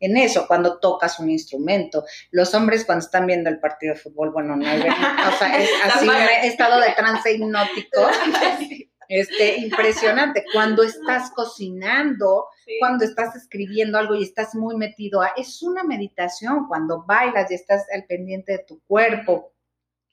en 0.00 0.16
eso, 0.16 0.46
cuando 0.46 0.78
tocas 0.78 1.20
un 1.20 1.30
instrumento. 1.30 2.04
Los 2.30 2.54
hombres 2.54 2.84
cuando 2.84 3.04
están 3.04 3.26
viendo 3.26 3.50
el 3.50 3.60
partido 3.60 3.94
de 3.94 4.00
fútbol, 4.00 4.30
bueno, 4.30 4.56
no 4.56 4.66
hay, 4.66 4.80
o 4.80 5.38
sea, 5.38 5.58
es 5.58 5.68
así 5.84 6.08
un 6.08 6.14
estado 6.42 6.80
de 6.80 6.92
trance 6.92 7.32
hipnótico. 7.32 8.08
Este, 9.12 9.56
impresionante. 9.56 10.44
Cuando 10.52 10.84
estás 10.84 11.32
cocinando, 11.32 12.46
cuando 12.78 13.04
estás 13.04 13.34
escribiendo 13.34 13.98
algo 13.98 14.14
y 14.14 14.22
estás 14.22 14.54
muy 14.54 14.76
metido, 14.76 15.20
a, 15.20 15.32
es 15.36 15.64
una 15.64 15.82
meditación. 15.82 16.68
Cuando 16.68 17.02
bailas 17.04 17.50
y 17.50 17.54
estás 17.54 17.86
al 17.92 18.04
pendiente 18.04 18.52
de 18.52 18.58
tu 18.60 18.80
cuerpo. 18.86 19.52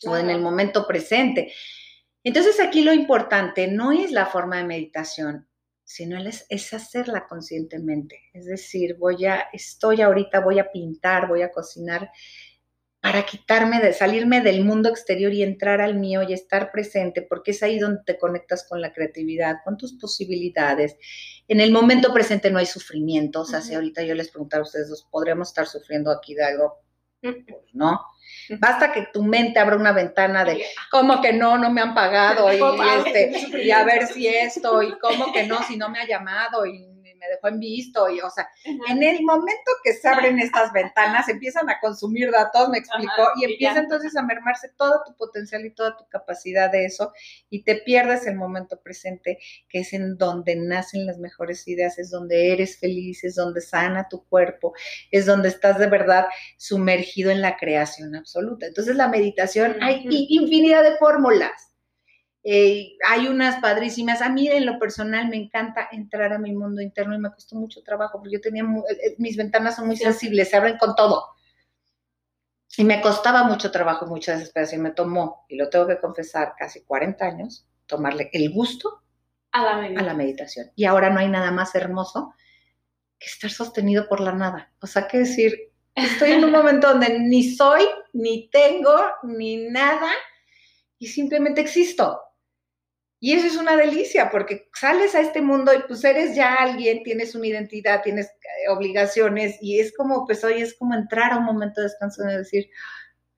o 0.04 0.18
en 0.18 0.32
el 0.32 0.42
momento 0.42 0.88
presente. 0.88 1.54
Entonces 2.24 2.60
aquí 2.60 2.84
lo 2.84 2.92
importante 2.92 3.68
no 3.68 3.92
es 3.92 4.12
la 4.12 4.26
forma 4.26 4.58
de 4.58 4.64
meditación, 4.64 5.48
sino 5.88 6.20
es, 6.20 6.46
es, 6.50 6.74
hacerla 6.74 7.28
conscientemente. 7.30 8.20
Es 8.34 8.46
decir, 8.46 8.98
voy 9.00 9.26
a, 9.26 9.46
estoy 9.54 10.02
ahorita, 10.02 10.42
voy 10.42 10.60
a 10.60 10.70
pintar, 10.70 11.30
voy 11.30 11.44
a 11.44 11.52
cocinar 11.52 12.12
para 13.00 13.26
quitarme 13.26 13.80
de, 13.80 13.94
salirme 13.94 14.42
del 14.42 14.66
mundo 14.66 14.90
exterior 14.90 15.32
y 15.32 15.44
entrar 15.44 15.80
al 15.80 15.96
mío 15.96 16.24
y 16.24 16.34
estar 16.34 16.74
presente, 16.74 17.22
porque 17.22 17.52
es 17.52 17.64
ahí 17.64 17.80
donde 17.80 18.02
te 18.06 18.18
conectas 18.18 18.68
con 18.68 18.82
la 18.82 18.92
creatividad, 18.92 19.60
con 19.64 19.78
tus 19.78 19.94
posibilidades. 19.94 20.98
En 21.48 21.62
el 21.62 21.72
momento 21.72 22.12
presente 22.12 22.52
no 22.52 22.60
hay 22.60 22.66
sufrimiento, 22.66 23.42
o 23.42 23.46
sea, 23.46 23.62
si 23.62 23.74
ahorita 23.74 24.04
yo 24.04 24.14
les 24.14 24.30
preguntara 24.30 24.64
a 24.64 24.66
ustedes 24.66 24.90
dos, 24.90 25.08
¿podríamos 25.10 25.48
estar 25.48 25.68
sufriendo 25.68 26.12
aquí 26.12 26.36
de 26.36 26.44
algo? 26.44 26.82
Pues 27.22 27.38
no. 27.74 28.02
Basta 28.60 28.92
que 28.92 29.08
tu 29.14 29.24
mente 29.24 29.60
abra 29.60 29.76
una 29.76 29.92
ventana 29.92 30.46
de 30.46 30.66
cómo 30.92 31.22
que 31.22 31.34
no, 31.34 31.58
no 31.58 31.70
me 31.70 31.82
han 31.82 31.94
pagado 31.94 32.52
y, 32.52 32.60
este, 33.06 33.32
y 33.64 33.72
a 33.72 33.84
ver 33.84 34.08
si 34.08 34.28
esto 34.28 34.82
y 34.82 34.98
cómo 35.00 35.32
que 35.34 35.46
no, 35.46 35.62
si 35.64 35.78
no 35.78 35.90
me 35.90 36.00
ha 36.00 36.08
llamado 36.08 36.66
y 36.66 36.97
me 37.18 37.28
dejó 37.28 37.48
en 37.48 37.60
visto, 37.60 38.10
y 38.10 38.20
o 38.22 38.30
sea, 38.30 38.50
en 38.64 39.04
el 39.04 39.24
momento 39.24 39.72
que 39.84 39.94
se 39.94 40.08
abren 40.08 40.40
estas 40.40 40.72
ventanas, 40.74 41.28
empiezan 41.30 41.70
a 41.70 41.80
consumir 41.80 42.32
datos, 42.32 42.70
me 42.70 42.78
explicó, 42.78 43.30
y 43.36 43.46
empieza 43.46 43.80
entonces 43.80 44.16
a 44.16 44.24
mermarse 44.24 44.70
todo 44.78 45.04
tu 45.06 45.16
potencial 45.16 45.66
y 45.66 45.74
toda 45.74 45.98
tu 45.98 46.08
capacidad 46.08 46.72
de 46.72 46.86
eso, 46.86 47.12
y 47.50 47.64
te 47.64 47.76
pierdes 47.76 48.28
el 48.28 48.36
momento 48.36 48.82
presente, 48.82 49.40
que 49.70 49.80
es 49.80 49.94
en 49.94 50.18
donde 50.18 50.56
nacen 50.56 51.06
las 51.06 51.18
mejores 51.18 51.68
ideas, 51.68 51.98
es 52.00 52.10
donde 52.10 52.54
eres 52.54 52.80
feliz, 52.80 53.24
es 53.24 53.36
donde 53.36 53.62
sana 53.62 54.08
tu 54.10 54.26
cuerpo, 54.28 54.74
es 55.12 55.26
donde 55.26 55.50
estás 55.50 55.78
de 55.78 55.88
verdad 55.88 56.28
sumergido 56.58 57.32
en 57.32 57.42
la 57.42 57.58
creación 57.58 58.16
absoluta. 58.16 58.68
Entonces 58.68 58.96
la 58.96 59.08
meditación, 59.08 59.78
hay 59.82 60.06
infinidad 60.30 60.84
de 60.84 60.98
fórmulas 60.98 61.68
eh, 62.50 62.96
hay 63.06 63.28
unas 63.28 63.60
padrísimas. 63.60 64.22
A 64.22 64.30
mí 64.30 64.48
en 64.48 64.66
lo 64.66 64.80
personal 64.80 65.28
me 65.28 65.36
encanta 65.36 65.90
entrar 65.92 66.32
a 66.32 66.40
mi 66.40 66.54
mundo 66.54 66.82
interno 66.82 67.14
y 67.14 67.20
me 67.20 67.30
costó 67.30 67.58
mucho 67.58 67.84
trabajo 67.84 68.20
porque 68.20 68.36
yo 68.36 68.40
tenía, 68.40 68.64
eh, 68.64 69.16
mis 69.18 69.36
ventanas 69.36 69.76
son 69.76 69.88
muy 69.88 69.98
sensibles, 69.98 70.50
se 70.50 70.56
abren 70.56 70.78
con 70.78 70.96
todo. 70.96 71.26
Y 72.78 72.86
me 72.86 73.02
costaba 73.02 73.44
mucho 73.44 73.70
trabajo, 73.70 74.06
mucha 74.06 74.32
desesperación. 74.32 74.82
Me 74.82 74.92
tomó, 74.92 75.46
y 75.50 75.58
lo 75.58 75.70
tengo 75.70 75.88
que 75.88 76.00
confesar, 76.00 76.54
casi 76.58 76.86
40 76.86 77.26
años, 77.26 77.68
tomarle 77.86 78.30
el 78.32 78.50
gusto 78.54 79.04
a 79.52 79.64
la, 79.64 80.00
a 80.00 80.04
la 80.04 80.14
meditación. 80.14 80.72
Y 80.78 80.86
ahora 80.86 81.10
no 81.10 81.20
hay 81.20 81.28
nada 81.28 81.52
más 81.52 81.76
hermoso 81.76 82.34
que 83.20 83.26
estar 83.26 83.52
sostenido 83.52 84.08
por 84.08 84.22
la 84.22 84.32
nada. 84.32 84.72
O 84.82 84.88
sea, 84.88 85.06
que 85.10 85.18
decir, 85.18 85.74
estoy 85.96 86.32
en 86.32 86.46
un 86.46 86.52
momento 86.54 86.88
donde 86.88 87.20
ni 87.20 87.44
soy, 87.44 87.84
ni 88.14 88.50
tengo, 88.50 88.96
ni 89.24 89.70
nada, 89.70 90.10
y 90.98 91.08
simplemente 91.08 91.60
existo. 91.60 92.22
Y 93.20 93.34
eso 93.34 93.48
es 93.48 93.58
una 93.58 93.76
delicia, 93.76 94.30
porque 94.30 94.70
sales 94.74 95.16
a 95.16 95.22
este 95.22 95.42
mundo 95.42 95.74
y 95.74 95.82
pues 95.88 96.04
eres 96.04 96.36
ya 96.36 96.54
alguien, 96.54 97.02
tienes 97.04 97.34
una 97.34 97.48
identidad, 97.48 98.04
tienes 98.04 98.28
eh, 98.28 98.70
obligaciones, 98.70 99.58
y 99.60 99.80
es 99.80 99.96
como, 99.96 100.26
pues 100.26 100.44
hoy 100.44 100.62
es 100.62 100.78
como 100.78 100.94
entrar 100.94 101.34
a 101.34 101.38
un 101.38 101.46
momento 101.46 101.82
de 101.82 101.88
descanso 101.88 102.24
y 102.24 102.36
decir, 102.36 102.68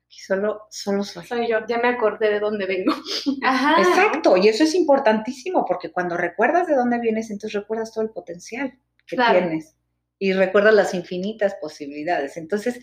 aquí 0.06 0.20
solo, 0.20 0.64
solo 0.70 1.04
soy. 1.06 1.26
Soy 1.26 1.48
yo, 1.48 1.66
ya 1.66 1.78
me 1.78 1.88
acordé 1.88 2.30
de 2.30 2.40
dónde 2.42 2.66
vengo. 2.66 2.94
Ajá. 3.44 3.82
Exacto, 3.82 4.36
y 4.36 4.50
eso 4.50 4.66
es 4.66 4.76
importantísimo, 4.76 5.64
porque 5.66 5.92
cuando 5.92 6.18
recuerdas 6.18 6.68
de 6.68 6.76
dónde 6.76 7.00
vienes, 7.00 7.32
entonces 7.32 7.62
recuerdas 7.62 7.94
todo 7.94 8.04
el 8.04 8.10
potencial 8.10 8.78
que 9.08 9.16
tienes 9.16 9.76
y 10.20 10.34
recuerdas 10.34 10.74
las 10.74 10.94
infinitas 10.94 11.56
posibilidades. 11.56 12.36
Entonces, 12.36 12.80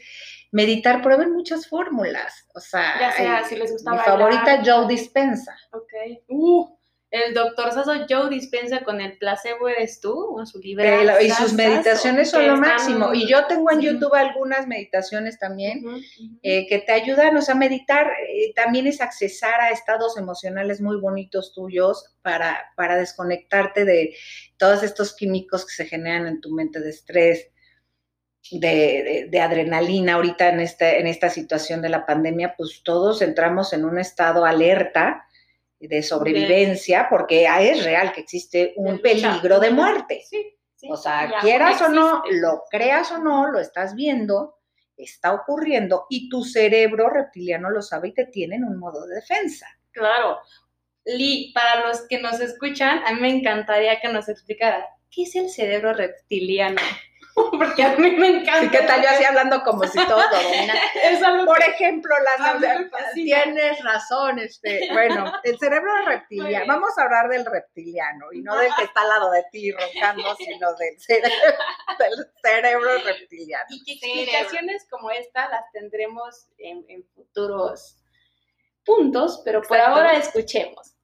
meditar, 0.51 1.03
prueben 1.03 1.33
muchas 1.33 1.69
fórmulas. 1.69 2.49
O 2.55 2.61
sea, 2.61 2.99
ya 2.99 3.13
sea, 3.13 3.45
si 3.45 3.57
les 3.57 3.71
gusta 3.71 3.93
mi 3.93 3.99
favorita 3.99 4.63
Joe 4.65 4.89
Dispensa. 4.89 5.55
Ok. 5.73 5.93
Uh, 6.29 6.77
el 7.17 7.35
doctor 7.35 7.73
Sasso 7.73 7.93
Joe 8.09 8.29
dispensa 8.31 8.85
con 8.85 9.01
el 9.01 9.17
placebo 9.19 9.69
eres 9.69 10.01
tú, 10.01 10.13
o 10.13 10.47
su 10.47 10.59
libro. 10.59 10.85
y 11.21 11.31
sus 11.31 11.53
meditaciones 11.53 12.31
son 12.31 12.47
lo 12.47 12.57
máximo. 12.57 13.13
Y 13.15 13.27
yo 13.27 13.47
tengo 13.47 13.71
en 13.73 13.81
YouTube 13.81 14.15
algunas 14.15 14.67
meditaciones 14.67 15.39
también 15.39 15.83
eh, 16.43 16.67
que 16.69 16.79
te 16.79 16.93
ayudan, 16.93 17.37
o 17.37 17.43
sea, 17.43 17.55
meditar 17.55 18.07
eh, 18.29 18.53
también 18.55 18.87
es 18.87 19.01
accesar 19.01 19.61
a 19.61 19.71
estados 19.71 20.17
emocionales 20.17 20.81
muy 20.81 20.99
bonitos 20.99 21.53
tuyos 21.53 22.17
para, 22.23 22.73
para 22.77 22.97
desconectarte 22.97 23.85
de 23.85 24.15
todos 24.57 24.83
estos 24.83 25.15
químicos 25.15 25.65
que 25.65 25.73
se 25.73 25.87
generan 25.87 26.27
en 26.27 26.41
tu 26.41 26.53
mente 26.53 26.81
de 26.81 26.91
estrés. 26.91 27.51
De, 28.49 29.27
de, 29.29 29.41
adrenalina 29.41 30.15
ahorita 30.15 30.51
en, 30.51 30.61
este, 30.61 31.01
en 31.01 31.09
esta 31.09 31.31
situación 31.31 31.83
de 31.83 31.89
la 31.89 32.07
pandemia, 32.07 32.55
pues 32.57 32.83
todos 32.85 33.21
entramos 33.21 33.73
en 33.73 33.85
un 33.85 33.99
estado 33.99 34.45
alerta 34.45 35.26
de 35.79 36.03
sobrevivencia, 36.03 37.07
porque 37.11 37.47
es 37.47 37.85
real 37.85 38.13
que 38.13 38.21
existe 38.21 38.73
un 38.77 39.01
peligro 39.01 39.61
de 39.61 39.71
muerte. 39.71 40.25
o 40.89 40.97
sea, 40.97 41.35
quieras 41.41 41.81
o 41.83 41.89
no, 41.89 42.23
lo 42.31 42.65
creas 42.71 43.11
o 43.13 43.19
no, 43.19 43.51
lo 43.51 43.61
estás 43.61 43.95
viendo, 43.95 44.57
está 44.97 45.33
ocurriendo 45.33 46.07
y 46.09 46.29
tu 46.29 46.43
cerebro 46.43 47.11
reptiliano 47.11 47.71
lo 47.71 47.83
sabe 47.83 48.09
y 48.09 48.15
te 48.15 48.27
tiene 48.27 48.57
en 48.57 48.65
un 48.65 48.79
modo 48.79 49.07
de 49.07 49.17
defensa. 49.17 49.67
Claro. 49.93 50.39
Lee, 51.05 51.53
para 51.55 51.87
los 51.87 52.03
que 52.09 52.21
nos 52.21 52.41
escuchan, 52.41 53.01
a 53.07 53.13
mí 53.13 53.21
me 53.21 53.31
encantaría 53.31 54.01
que 54.01 54.09
nos 54.09 54.29
explicara 54.29 54.87
qué 55.11 55.23
es 55.23 55.37
el 55.37 55.51
cerebro 55.51 55.93
reptiliano. 55.93 56.81
porque 57.59 57.83
a 57.83 57.97
mí 57.97 58.11
me 58.13 58.29
encanta. 58.29 58.71
¿Qué 58.71 58.87
tal 58.87 59.03
yo 59.03 59.09
así 59.11 59.25
hablando 59.25 59.63
como 59.63 59.85
si 59.85 59.99
todo 60.07 60.21
lo 61.37 61.45
Por 61.45 61.63
ejemplo, 61.63 62.15
las 62.39 63.13
tienes 63.15 63.83
razón, 63.83 64.39
este, 64.39 64.89
bueno, 64.93 65.33
el 65.43 65.59
cerebro 65.59 65.91
reptiliano, 66.07 66.67
vamos 66.67 66.97
a 66.97 67.03
hablar 67.03 67.29
del 67.29 67.45
reptiliano 67.45 68.33
y 68.33 68.41
no 68.41 68.57
del 68.57 68.75
que 68.77 68.85
está 68.85 69.03
al 69.03 69.09
lado 69.09 69.31
de 69.31 69.45
ti 69.53 69.71
roncando, 69.71 70.35
sino 70.39 70.75
del 70.75 70.99
cerebro, 70.99 71.59
del 71.99 72.27
cerebro 72.43 72.99
reptiliano. 73.05 73.65
Y 73.69 73.85
que 73.85 73.93
explicaciones 73.93 74.87
como 74.91 75.11
esta 75.11 75.49
las 75.49 75.71
tendremos 75.73 76.49
en, 76.59 76.85
en 76.89 77.05
futuros 77.15 77.99
puntos, 78.85 79.43
pero 79.45 79.61
por 79.63 79.79
ahora 79.79 80.17
escuchemos. 80.17 80.96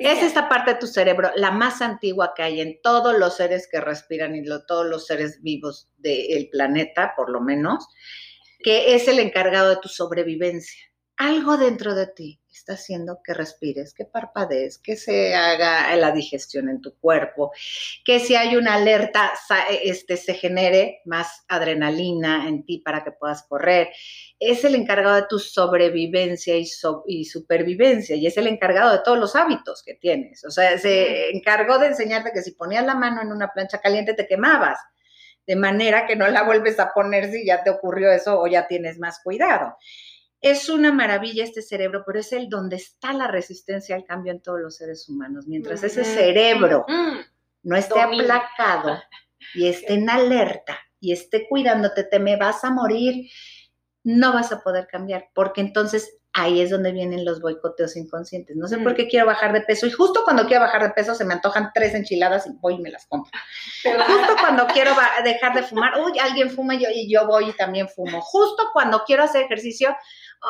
Es 0.00 0.22
esta 0.22 0.48
parte 0.48 0.74
de 0.74 0.80
tu 0.80 0.86
cerebro, 0.86 1.30
la 1.36 1.50
más 1.50 1.80
antigua 1.80 2.32
que 2.36 2.42
hay 2.42 2.60
en 2.60 2.80
todos 2.82 3.18
los 3.18 3.36
seres 3.36 3.68
que 3.70 3.80
respiran 3.80 4.34
y 4.34 4.44
todos 4.66 4.86
los 4.86 5.06
seres 5.06 5.40
vivos 5.42 5.88
del 5.98 6.48
planeta, 6.50 7.14
por 7.16 7.30
lo 7.30 7.40
menos, 7.40 7.86
que 8.62 8.94
es 8.94 9.08
el 9.08 9.18
encargado 9.18 9.70
de 9.70 9.76
tu 9.76 9.88
sobrevivencia. 9.88 10.80
Algo 11.16 11.56
dentro 11.56 11.94
de 11.94 12.08
ti 12.08 12.40
está 12.58 12.74
haciendo 12.74 13.20
que 13.22 13.34
respires, 13.34 13.94
que 13.94 14.04
parpadees, 14.04 14.78
que 14.78 14.96
se 14.96 15.34
haga 15.34 15.94
la 15.96 16.12
digestión 16.12 16.68
en 16.68 16.80
tu 16.80 16.94
cuerpo, 16.98 17.52
que 18.04 18.20
si 18.20 18.36
hay 18.36 18.56
una 18.56 18.74
alerta, 18.74 19.32
este, 19.82 20.16
se 20.16 20.34
genere 20.34 21.02
más 21.04 21.44
adrenalina 21.48 22.48
en 22.48 22.64
ti 22.64 22.78
para 22.78 23.04
que 23.04 23.12
puedas 23.12 23.42
correr. 23.44 23.90
Es 24.38 24.64
el 24.64 24.74
encargado 24.74 25.16
de 25.16 25.26
tu 25.28 25.38
sobrevivencia 25.38 26.56
y, 26.56 26.66
y 27.06 27.24
supervivencia 27.24 28.16
y 28.16 28.26
es 28.26 28.36
el 28.36 28.46
encargado 28.46 28.92
de 28.92 29.02
todos 29.04 29.18
los 29.18 29.36
hábitos 29.36 29.82
que 29.82 29.94
tienes. 29.94 30.44
O 30.44 30.50
sea, 30.50 30.78
se 30.78 31.30
encargó 31.30 31.78
de 31.78 31.88
enseñarte 31.88 32.32
que 32.32 32.42
si 32.42 32.52
ponías 32.52 32.84
la 32.84 32.94
mano 32.94 33.22
en 33.22 33.32
una 33.32 33.52
plancha 33.52 33.80
caliente 33.80 34.14
te 34.14 34.26
quemabas 34.26 34.78
de 35.46 35.56
manera 35.56 36.06
que 36.06 36.16
no 36.16 36.26
la 36.28 36.42
vuelves 36.42 36.78
a 36.80 36.92
poner 36.92 37.30
si 37.30 37.44
ya 37.44 37.62
te 37.62 37.70
ocurrió 37.70 38.10
eso 38.10 38.40
o 38.40 38.46
ya 38.46 38.66
tienes 38.66 38.98
más 38.98 39.20
cuidado. 39.22 39.76
Es 40.44 40.68
una 40.68 40.92
maravilla 40.92 41.42
este 41.42 41.62
cerebro, 41.62 42.02
pero 42.04 42.20
es 42.20 42.30
el 42.34 42.50
donde 42.50 42.76
está 42.76 43.14
la 43.14 43.28
resistencia 43.28 43.96
al 43.96 44.04
cambio 44.04 44.30
en 44.30 44.42
todos 44.42 44.60
los 44.60 44.76
seres 44.76 45.08
humanos. 45.08 45.46
Mientras 45.46 45.82
ese 45.82 46.04
cerebro 46.04 46.84
no 47.62 47.74
esté 47.74 47.98
aplacado 47.98 49.02
y 49.54 49.68
esté 49.68 49.94
en 49.94 50.10
alerta 50.10 50.76
y 51.00 51.12
esté 51.12 51.48
cuidándote, 51.48 52.04
te 52.04 52.18
me 52.18 52.36
vas 52.36 52.62
a 52.62 52.70
morir, 52.70 53.30
no 54.02 54.34
vas 54.34 54.52
a 54.52 54.60
poder 54.60 54.86
cambiar, 54.86 55.30
porque 55.34 55.62
entonces 55.62 56.18
ahí 56.34 56.60
es 56.60 56.70
donde 56.70 56.90
vienen 56.90 57.24
los 57.24 57.40
boicoteos 57.40 57.96
inconscientes. 57.96 58.56
No 58.56 58.66
sé 58.66 58.78
por 58.78 58.94
qué 58.96 59.06
quiero 59.06 59.26
bajar 59.26 59.52
de 59.52 59.60
peso 59.60 59.86
y 59.86 59.92
justo 59.92 60.22
cuando 60.24 60.46
quiero 60.46 60.62
bajar 60.62 60.82
de 60.82 60.90
peso 60.90 61.14
se 61.14 61.24
me 61.24 61.32
antojan 61.32 61.70
tres 61.72 61.94
enchiladas 61.94 62.46
y 62.48 62.50
voy 62.60 62.74
y 62.74 62.78
me 62.80 62.90
las 62.90 63.06
compro. 63.06 63.30
Justo 63.84 64.36
cuando 64.40 64.66
quiero 64.66 64.90
dejar 65.22 65.54
de 65.54 65.62
fumar, 65.62 65.92
uy, 66.00 66.18
alguien 66.18 66.50
fuma 66.50 66.74
y 66.74 66.80
yo, 66.80 66.88
y 66.92 67.10
yo 67.10 67.26
voy 67.26 67.50
y 67.50 67.52
también 67.52 67.88
fumo. 67.88 68.20
Justo 68.20 68.64
cuando 68.72 69.04
quiero 69.04 69.22
hacer 69.22 69.44
ejercicio, 69.44 69.96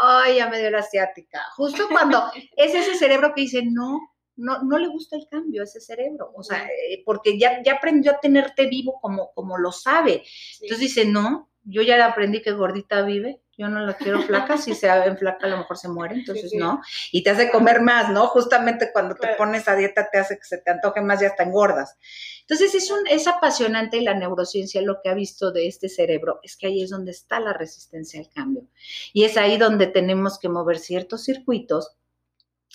ay, 0.02 0.36
ya 0.36 0.48
me 0.48 0.58
dio 0.58 0.70
la 0.70 0.78
asiática. 0.78 1.42
Justo 1.54 1.86
cuando 1.90 2.24
es 2.56 2.74
ese 2.74 2.94
cerebro 2.94 3.34
que 3.34 3.42
dice, 3.42 3.62
no, 3.62 4.00
no, 4.36 4.62
no 4.62 4.78
le 4.78 4.88
gusta 4.88 5.16
el 5.16 5.28
cambio 5.28 5.60
a 5.60 5.64
ese 5.64 5.80
cerebro, 5.80 6.32
o 6.34 6.42
sea, 6.42 6.66
eh, 6.66 7.02
porque 7.04 7.38
ya, 7.38 7.62
ya 7.62 7.74
aprendió 7.74 8.12
a 8.12 8.20
tenerte 8.20 8.66
vivo 8.66 8.98
como, 9.02 9.32
como 9.34 9.58
lo 9.58 9.70
sabe. 9.70 10.24
Entonces 10.62 10.80
dice, 10.80 11.04
no, 11.04 11.50
yo 11.64 11.82
ya 11.82 12.04
aprendí 12.04 12.42
que 12.42 12.52
gordita 12.52 13.02
vive, 13.02 13.40
yo 13.56 13.68
no 13.68 13.80
la 13.80 13.94
quiero 13.94 14.22
flaca, 14.22 14.56
si 14.56 14.74
se 14.74 14.88
ven 14.88 15.16
flaca 15.16 15.46
a 15.46 15.50
lo 15.50 15.58
mejor 15.58 15.76
se 15.76 15.88
muere, 15.88 16.14
entonces 16.16 16.52
no. 16.54 16.80
Y 17.12 17.22
te 17.22 17.30
hace 17.30 17.50
comer 17.50 17.80
más, 17.80 18.10
¿no? 18.10 18.26
Justamente 18.28 18.90
cuando 18.92 19.14
te 19.14 19.28
pones 19.36 19.68
a 19.68 19.76
dieta 19.76 20.08
te 20.10 20.18
hace 20.18 20.36
que 20.36 20.44
se 20.44 20.58
te 20.58 20.70
antoje 20.70 21.00
más 21.00 21.22
y 21.22 21.26
hasta 21.26 21.44
engordas. 21.44 21.96
Entonces 22.40 22.74
es, 22.74 22.90
un, 22.90 23.06
es 23.06 23.26
apasionante 23.26 23.96
y 23.96 24.04
la 24.04 24.14
neurociencia 24.14 24.82
lo 24.82 25.00
que 25.02 25.08
ha 25.08 25.14
visto 25.14 25.52
de 25.52 25.66
este 25.66 25.88
cerebro 25.88 26.40
es 26.42 26.56
que 26.56 26.66
ahí 26.66 26.82
es 26.82 26.90
donde 26.90 27.12
está 27.12 27.40
la 27.40 27.52
resistencia 27.52 28.20
al 28.20 28.28
cambio. 28.28 28.66
Y 29.12 29.24
es 29.24 29.36
ahí 29.36 29.56
donde 29.56 29.86
tenemos 29.86 30.38
que 30.38 30.48
mover 30.48 30.78
ciertos 30.78 31.24
circuitos 31.24 31.96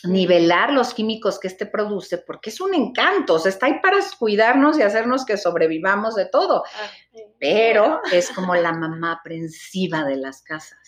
nivelar 0.03 0.71
los 0.71 0.93
químicos 0.93 1.39
que 1.39 1.47
este 1.47 1.65
produce, 1.65 2.17
porque 2.19 2.49
es 2.49 2.61
un 2.61 2.73
encanto, 2.73 3.35
o 3.35 3.39
sea, 3.39 3.49
está 3.49 3.65
ahí 3.65 3.79
para 3.81 3.97
cuidarnos 4.17 4.77
y 4.77 4.81
hacernos 4.81 5.25
que 5.25 5.37
sobrevivamos 5.37 6.15
de 6.15 6.25
todo, 6.25 6.63
pero 7.39 8.01
es 8.11 8.29
como 8.31 8.55
la 8.55 8.71
mamá 8.71 9.13
aprensiva 9.13 10.03
de 10.03 10.17
las 10.17 10.41
casas. 10.41 10.79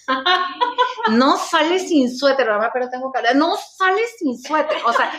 No 1.11 1.37
sale 1.37 1.79
sin 1.79 2.15
suéter, 2.15 2.47
mamá, 2.47 2.69
pero 2.73 2.89
tengo 2.89 3.11
que 3.11 3.21
no 3.35 3.57
sale 3.57 4.01
sin 4.17 4.37
suéter, 4.37 4.77
o 4.85 4.93
sea, 4.93 5.11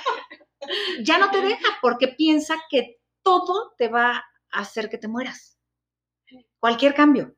ya 1.02 1.18
no 1.18 1.30
te 1.30 1.40
deja 1.40 1.78
porque 1.80 2.08
piensa 2.08 2.56
que 2.70 3.00
todo 3.22 3.74
te 3.76 3.88
va 3.88 4.24
a 4.52 4.60
hacer 4.60 4.88
que 4.88 4.98
te 4.98 5.08
mueras. 5.08 5.58
Cualquier 6.58 6.94
cambio. 6.94 7.34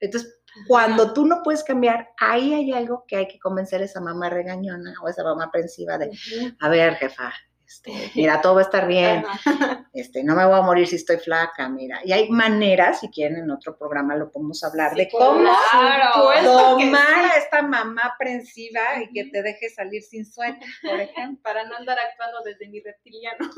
Entonces, 0.00 0.41
cuando 0.66 1.12
tú 1.12 1.26
no 1.26 1.42
puedes 1.42 1.64
cambiar, 1.64 2.10
ahí 2.18 2.54
hay 2.54 2.72
algo 2.72 3.04
que 3.06 3.16
hay 3.16 3.28
que 3.28 3.38
convencer 3.38 3.82
a 3.82 3.84
esa 3.84 4.00
mamá 4.00 4.28
regañona 4.30 4.94
o 5.02 5.08
esa 5.08 5.24
mamá 5.24 5.44
aprensiva 5.44 5.98
de, 5.98 6.10
a 6.60 6.68
ver, 6.68 6.94
jefa, 6.96 7.32
este, 7.72 8.12
mira, 8.14 8.40
todo 8.42 8.56
va 8.56 8.60
a 8.60 8.64
estar 8.64 8.86
bien, 8.86 9.24
este, 9.94 10.22
no 10.22 10.34
me 10.36 10.44
voy 10.44 10.58
a 10.58 10.62
morir 10.62 10.86
si 10.86 10.96
estoy 10.96 11.16
flaca, 11.16 11.70
mira. 11.70 12.00
Y 12.04 12.12
hay 12.12 12.28
maneras, 12.28 13.00
si 13.00 13.08
quieren 13.08 13.38
en 13.38 13.50
otro 13.50 13.78
programa 13.78 14.14
lo 14.14 14.30
podemos 14.30 14.62
hablar, 14.62 14.94
de 14.94 15.08
cómo 15.08 15.50
tomar 16.42 17.24
a 17.24 17.36
esta 17.38 17.62
mamá 17.62 18.12
aprensiva 18.14 18.80
y 19.02 19.10
que 19.12 19.24
te 19.24 19.42
deje 19.42 19.70
salir 19.70 20.02
sin 20.02 20.26
sueño, 20.26 20.60
por 20.82 21.00
ejemplo. 21.00 21.42
Para 21.42 21.64
no 21.64 21.76
andar 21.76 21.98
actuando 21.98 22.40
desde 22.44 22.68
mi 22.68 22.80
reptiliano. 22.80 23.50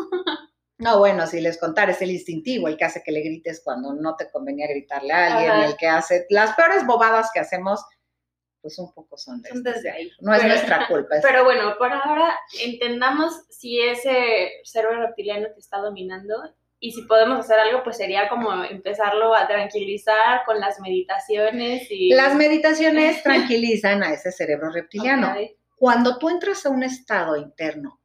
No, 0.78 0.98
bueno, 0.98 1.26
si 1.26 1.40
les 1.40 1.58
contar, 1.58 1.88
es 1.90 2.02
el 2.02 2.10
instintivo, 2.10 2.66
el 2.66 2.76
que 2.76 2.84
hace 2.84 3.02
que 3.02 3.12
le 3.12 3.20
grites 3.20 3.62
cuando 3.62 3.94
no 3.94 4.16
te 4.16 4.30
convenía 4.30 4.66
gritarle 4.66 5.12
a 5.12 5.36
alguien, 5.36 5.70
el 5.70 5.76
que 5.76 5.86
hace 5.86 6.26
las 6.30 6.54
peores 6.56 6.84
bobadas 6.84 7.30
que 7.32 7.38
hacemos, 7.38 7.84
pues 8.60 8.78
un 8.78 8.92
poco 8.92 9.16
son, 9.16 9.40
desde, 9.42 9.90
ahí. 9.90 10.10
No 10.20 10.34
es 10.34 10.42
nuestra 10.42 10.86
culpa. 10.88 11.16
Pero 11.22 11.44
bueno, 11.44 11.76
por 11.78 11.92
ahora 11.92 12.34
entendamos 12.60 13.44
si 13.50 13.80
ese 13.80 14.50
cerebro 14.64 15.06
reptiliano 15.06 15.46
te 15.52 15.60
está 15.60 15.78
dominando 15.78 16.34
y 16.80 16.90
si 16.90 17.02
podemos 17.02 17.38
hacer 17.38 17.60
algo, 17.60 17.84
pues 17.84 17.96
sería 17.96 18.28
como 18.28 18.64
empezarlo 18.64 19.34
a 19.34 19.46
tranquilizar 19.46 20.44
con 20.44 20.58
las 20.58 20.80
meditaciones 20.80 21.86
y... 21.88 22.10
Las 22.10 22.34
meditaciones 22.34 23.22
tranquilizan 23.22 24.02
a 24.02 24.12
ese 24.12 24.32
cerebro 24.32 24.70
reptiliano. 24.70 25.34
Cuando 25.76 26.18
tú 26.18 26.28
entras 26.30 26.66
a 26.66 26.70
un 26.70 26.82
estado 26.82 27.36
interno 27.36 28.00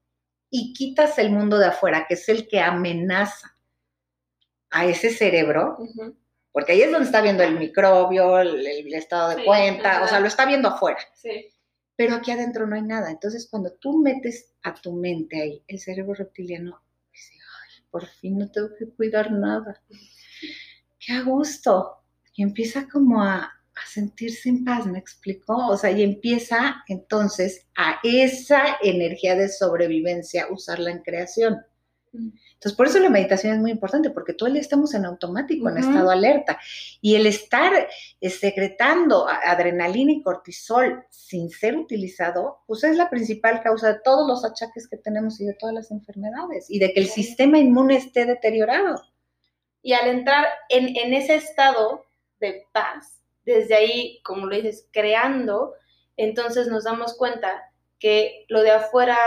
y 0.50 0.74
quitas 0.74 1.18
el 1.20 1.32
mundo 1.32 1.58
de 1.58 1.68
afuera, 1.68 2.06
que 2.08 2.16
es 2.16 2.28
el 2.30 2.48
que 2.48 2.60
amenaza 2.60 3.56
a 4.72 4.86
ese 4.86 5.10
cerebro, 5.10 5.78
porque 6.52 6.74
ahí 6.74 6.82
es 6.82 6.92
donde 6.92 7.06
está 7.06 7.22
viendo 7.22 7.44
el 7.44 7.58
microbio, 7.58 8.40
el, 8.40 8.94
estado 8.94 9.36
de 9.36 9.46
cuenta, 9.46 10.04
o 10.04 10.08
sea, 10.08 10.20
lo 10.20 10.28
está 10.28 10.46
viendo 10.46 10.70
afuera. 10.70 11.00
Pero 11.96 12.16
aquí 12.16 12.32
adentro 12.32 12.66
no 12.66 12.76
hay 12.76 12.82
nada. 12.82 13.12
Entonces, 13.12 13.48
cuando 13.50 13.74
tú 13.74 13.98
metes 14.02 14.54
a 14.64 14.74
tu 14.74 14.94
mente 14.94 15.42
ahí, 15.42 15.64
el 15.68 15.80
cerebro 15.80 16.14
reptiliano 16.14 16.82
dice, 17.12 17.34
ay, 17.36 17.84
por 17.92 18.08
fin 18.08 18.38
no 18.38 18.50
tengo 18.50 18.70
que 18.78 18.90
cuidar 18.90 19.32
nada. 19.32 19.82
Qué 21.00 21.14
a 21.14 21.24
gusto. 21.24 22.04
Y 22.34 22.44
empieza 22.44 22.88
como 22.88 23.22
a, 23.22 23.52
a 23.84 23.88
sentirse 23.88 24.50
en 24.50 24.66
paz, 24.66 24.86
¿me 24.86 25.00
explicó? 25.00 25.68
O 25.68 25.78
sea, 25.78 25.92
y 25.92 26.04
empieza 26.04 26.84
entonces 26.88 27.68
a 27.76 28.00
esa 28.04 28.78
energía 28.82 29.36
de 29.36 29.50
sobrevivencia 29.50 30.48
usarla 30.50 30.92
en 30.92 31.00
creación. 31.00 31.62
Mm. 32.12 32.30
Entonces, 32.60 32.76
por 32.76 32.88
eso 32.88 33.00
la 33.00 33.10
meditación 33.10 33.54
es 33.54 33.60
muy 33.62 33.72
importante, 33.72 34.10
porque 34.10 34.34
todo 34.34 34.48
el 34.48 34.54
día 34.54 34.62
estamos 34.62 34.94
en 34.94 35.06
automático, 35.06 35.70
en 35.70 35.78
estado 35.78 36.12
alerta. 36.12 36.60
Y 37.00 37.16
el 37.16 37.26
estar 37.26 37.72
eh, 38.20 38.30
secretando 38.30 39.30
adrenalina 39.30 40.12
y 40.12 40.22
cortisol 40.22 41.06
sin 41.10 41.50
ser 41.50 41.78
utilizado, 41.78 42.58
pues 42.68 42.84
es 42.84 42.98
la 42.98 43.10
principal 43.10 43.62
causa 43.64 43.94
de 43.94 44.00
todos 44.04 44.28
los 44.28 44.44
achaques 44.44 44.90
que 44.90 44.98
tenemos 44.98 45.40
y 45.40 45.46
de 45.46 45.54
todas 45.54 45.74
las 45.74 45.90
enfermedades, 45.90 46.70
y 46.70 46.80
de 46.80 46.92
que 46.92 47.00
el 47.00 47.08
sistema 47.08 47.58
inmune 47.58 47.96
esté 47.96 48.26
deteriorado. 48.26 49.02
Y 49.82 49.94
al 49.94 50.10
entrar 50.10 50.46
en, 50.68 50.98
en 50.98 51.14
ese 51.14 51.36
estado 51.36 52.08
de 52.42 52.66
paz, 52.74 53.19
desde 53.50 53.76
ahí, 53.76 54.22
como 54.24 54.46
lo 54.46 54.56
dices, 54.56 54.88
creando, 54.92 55.74
entonces 56.18 56.68
nos 56.68 56.84
damos 56.84 57.18
cuenta 57.18 57.64
que 58.00 58.46
lo 58.48 58.62
de 58.62 58.72
afuera 58.72 59.18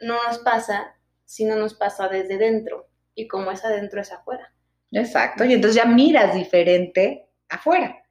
no 0.00 0.22
nos 0.24 0.38
pasa, 0.38 0.94
sino 1.24 1.56
nos 1.56 1.74
pasa 1.74 2.08
desde 2.08 2.38
dentro. 2.38 2.88
Y 3.14 3.28
como 3.28 3.50
es 3.50 3.64
adentro, 3.64 4.00
es 4.00 4.12
afuera. 4.12 4.52
Exacto. 4.92 5.44
Y 5.44 5.54
entonces 5.54 5.76
ya 5.76 5.86
miras 5.86 6.34
diferente 6.34 7.28
afuera. 7.48 8.02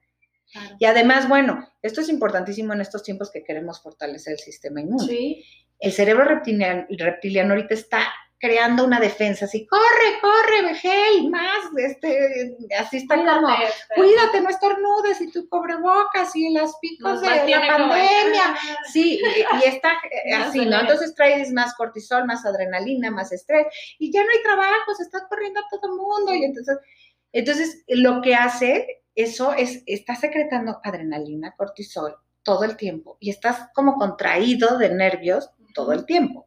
Y 0.78 0.84
además, 0.84 1.28
bueno, 1.28 1.68
esto 1.82 2.00
es 2.00 2.08
importantísimo 2.08 2.72
en 2.72 2.80
estos 2.80 3.02
tiempos 3.02 3.30
que 3.30 3.44
queremos 3.44 3.82
fortalecer 3.82 4.34
el 4.34 4.38
sistema 4.38 4.80
inmune. 4.80 5.06
Sí. 5.06 5.44
El 5.78 5.92
cerebro 5.92 6.24
reptiliano, 6.24 6.86
reptiliano 6.90 7.54
ahorita 7.54 7.74
está 7.74 8.00
creando 8.38 8.84
una 8.84 9.00
defensa, 9.00 9.46
así, 9.46 9.66
corre, 9.66 10.20
corre, 10.20 10.62
Vegel, 10.62 11.30
más, 11.30 11.70
este, 11.78 12.56
así 12.78 12.98
está 12.98 13.16
como, 13.16 13.48
cuídate, 13.94 14.42
no 14.42 14.50
estornudes 14.50 15.20
y 15.22 15.30
tu 15.30 15.48
cobrebocas 15.48 16.36
y 16.36 16.52
las 16.52 16.76
picos 16.80 17.22
de 17.22 17.28
la 17.28 17.66
pandemia, 17.66 18.56
sí, 18.92 19.20
y, 19.20 19.68
está 19.68 19.94
así, 20.38 20.66
¿no? 20.66 20.80
Entonces 20.80 21.14
traes 21.14 21.50
más 21.52 21.74
cortisol, 21.74 22.26
más 22.26 22.44
adrenalina, 22.44 23.10
más 23.10 23.32
estrés, 23.32 23.66
y 23.98 24.12
ya 24.12 24.22
no 24.22 24.30
hay 24.30 24.42
trabajo, 24.42 24.94
se 24.94 25.04
está 25.04 25.26
corriendo 25.28 25.60
a 25.60 25.68
todo 25.70 25.90
el 25.90 25.96
mundo, 25.96 26.34
y 26.34 26.44
entonces, 26.44 26.78
entonces 27.32 27.84
lo 27.88 28.20
que 28.20 28.34
hace 28.34 29.02
eso 29.14 29.54
es, 29.54 29.82
está 29.86 30.14
secretando 30.14 30.78
adrenalina, 30.84 31.54
cortisol 31.56 32.16
todo 32.42 32.64
el 32.64 32.76
tiempo, 32.76 33.16
y 33.18 33.30
estás 33.30 33.70
como 33.74 33.94
contraído 33.94 34.76
de 34.76 34.90
nervios 34.90 35.50
todo 35.74 35.92
el 35.92 36.04
tiempo. 36.04 36.45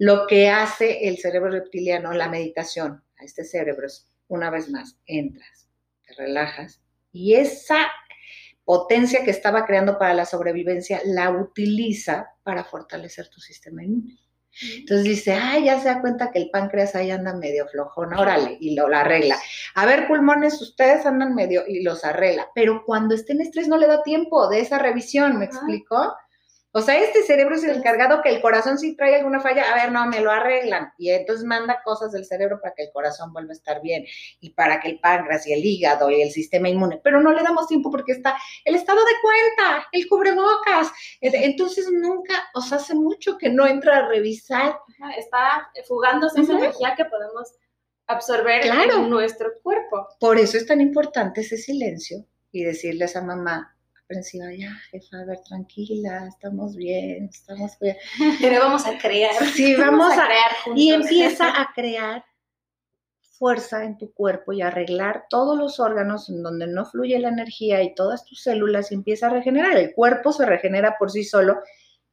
Lo 0.00 0.26
que 0.26 0.48
hace 0.48 1.08
el 1.08 1.18
cerebro 1.18 1.50
reptiliano, 1.50 2.14
la 2.14 2.30
meditación, 2.30 3.04
a 3.18 3.24
este 3.24 3.44
cerebro 3.44 3.86
es, 3.86 4.10
una 4.28 4.48
vez 4.48 4.70
más, 4.70 4.96
entras, 5.04 5.68
te 6.06 6.14
relajas 6.14 6.80
y 7.12 7.34
esa 7.34 7.86
potencia 8.64 9.22
que 9.24 9.30
estaba 9.30 9.66
creando 9.66 9.98
para 9.98 10.14
la 10.14 10.24
sobrevivencia 10.24 11.02
la 11.04 11.28
utiliza 11.28 12.30
para 12.42 12.64
fortalecer 12.64 13.28
tu 13.28 13.40
sistema 13.40 13.84
inmune. 13.84 14.16
Entonces 14.78 15.04
dice, 15.04 15.34
ay, 15.34 15.66
ya 15.66 15.78
se 15.78 15.88
da 15.88 16.00
cuenta 16.00 16.30
que 16.30 16.38
el 16.38 16.50
páncreas 16.50 16.94
ahí 16.94 17.10
anda 17.10 17.34
medio 17.34 17.68
flojón, 17.68 18.14
órale, 18.14 18.56
y 18.58 18.74
lo 18.74 18.86
arregla. 18.86 19.36
A 19.74 19.84
ver, 19.84 20.08
pulmones, 20.08 20.62
ustedes 20.62 21.04
andan 21.04 21.34
medio 21.34 21.64
y 21.68 21.82
los 21.82 22.06
arregla. 22.06 22.48
Pero 22.54 22.84
cuando 22.86 23.14
esté 23.14 23.34
en 23.34 23.42
estrés 23.42 23.68
no 23.68 23.76
le 23.76 23.86
da 23.86 24.02
tiempo 24.02 24.48
de 24.48 24.60
esa 24.60 24.78
revisión, 24.78 25.38
¿me 25.38 25.44
explicó? 25.44 26.16
O 26.72 26.80
sea, 26.80 26.98
este 27.02 27.22
cerebro 27.22 27.56
es 27.56 27.64
el 27.64 27.76
encargado 27.76 28.22
que 28.22 28.28
el 28.28 28.40
corazón 28.40 28.78
si 28.78 28.94
trae 28.94 29.16
alguna 29.16 29.40
falla, 29.40 29.64
a 29.72 29.74
ver, 29.74 29.90
no, 29.90 30.06
me 30.06 30.20
lo 30.20 30.30
arreglan. 30.30 30.92
Y 30.98 31.10
entonces 31.10 31.44
manda 31.44 31.82
cosas 31.84 32.12
del 32.12 32.24
cerebro 32.24 32.60
para 32.60 32.74
que 32.74 32.84
el 32.84 32.92
corazón 32.92 33.32
vuelva 33.32 33.50
a 33.50 33.54
estar 33.54 33.82
bien 33.82 34.04
y 34.40 34.50
para 34.50 34.78
que 34.78 34.88
el 34.88 35.00
páncreas 35.00 35.46
y 35.48 35.52
el 35.52 35.64
hígado 35.64 36.10
y 36.10 36.22
el 36.22 36.30
sistema 36.30 36.68
inmune. 36.68 37.00
Pero 37.02 37.20
no 37.20 37.32
le 37.32 37.42
damos 37.42 37.66
tiempo 37.66 37.90
porque 37.90 38.12
está 38.12 38.36
el 38.64 38.76
estado 38.76 39.00
de 39.00 39.12
cuenta, 39.20 39.88
el 39.90 40.08
cubrebocas. 40.08 40.92
Entonces 41.20 41.88
nunca, 41.90 42.34
o 42.54 42.60
sea, 42.60 42.78
hace 42.78 42.94
mucho 42.94 43.36
que 43.36 43.48
no 43.48 43.66
entra 43.66 43.98
a 43.98 44.08
revisar. 44.08 44.78
Está 45.18 45.70
fugándose 45.88 46.42
esa 46.42 46.52
energía 46.52 46.94
que 46.96 47.04
podemos 47.04 47.52
absorber 48.06 48.64
en 48.66 49.10
nuestro 49.10 49.50
cuerpo. 49.62 50.06
Por 50.20 50.38
eso 50.38 50.56
es 50.56 50.66
tan 50.66 50.80
importante 50.80 51.40
ese 51.40 51.56
silencio 51.56 52.24
y 52.52 52.64
decirle 52.64 53.04
a 53.04 53.06
esa 53.06 53.22
mamá, 53.22 53.76
aprensiva, 54.10 54.46
ya, 54.52 54.76
jefa, 54.90 55.20
a 55.20 55.24
ver, 55.24 55.38
tranquila, 55.48 56.26
estamos 56.28 56.74
bien, 56.74 57.28
estamos 57.32 57.78
bien. 57.78 57.96
Pero 58.40 58.60
vamos 58.60 58.84
a 58.84 58.98
crear. 58.98 59.32
Sí, 59.54 59.76
vamos, 59.76 60.12
a, 60.12 60.26
crear 60.26 60.52
juntos. 60.64 60.82
Y 60.82 60.92
empieza 60.92 61.48
a 61.48 61.70
crear 61.72 62.24
fuerza 63.38 63.84
en 63.84 63.96
tu 63.96 64.12
cuerpo 64.12 64.52
y 64.52 64.62
arreglar 64.62 65.26
todos 65.30 65.56
los 65.56 65.78
órganos 65.78 66.28
en 66.28 66.42
donde 66.42 66.66
no 66.66 66.84
fluye 66.84 67.18
la 67.20 67.28
energía 67.28 67.82
y 67.82 67.94
todas 67.94 68.24
tus 68.24 68.42
células 68.42 68.90
y 68.90 68.96
empieza 68.96 69.28
a 69.28 69.30
regenerar. 69.30 69.76
El 69.76 69.94
cuerpo 69.94 70.32
se 70.32 70.44
regenera 70.44 70.96
por 70.98 71.10
sí 71.10 71.22
solo 71.24 71.60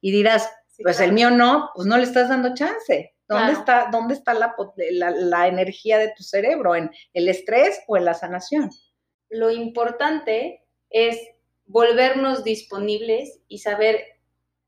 y 0.00 0.12
dirás, 0.12 0.48
pues 0.80 1.00
el 1.00 1.12
mío 1.12 1.30
no, 1.30 1.70
pues 1.74 1.88
no 1.88 1.96
le 1.96 2.04
estás 2.04 2.28
dando 2.28 2.54
chance. 2.54 3.14
¿Dónde 3.26 3.52
está, 3.52 3.88
dónde 3.92 4.14
está 4.14 4.32
la, 4.32 4.54
la, 4.90 5.10
la 5.10 5.48
energía 5.48 5.98
de 5.98 6.14
tu 6.16 6.22
cerebro? 6.22 6.76
¿En 6.76 6.90
el 7.12 7.28
estrés 7.28 7.80
o 7.88 7.96
en 7.96 8.06
la 8.06 8.14
sanación? 8.14 8.70
Lo 9.28 9.50
importante 9.50 10.64
es 10.88 11.18
volvernos 11.68 12.42
disponibles 12.42 13.40
y 13.46 13.58
saber 13.58 14.04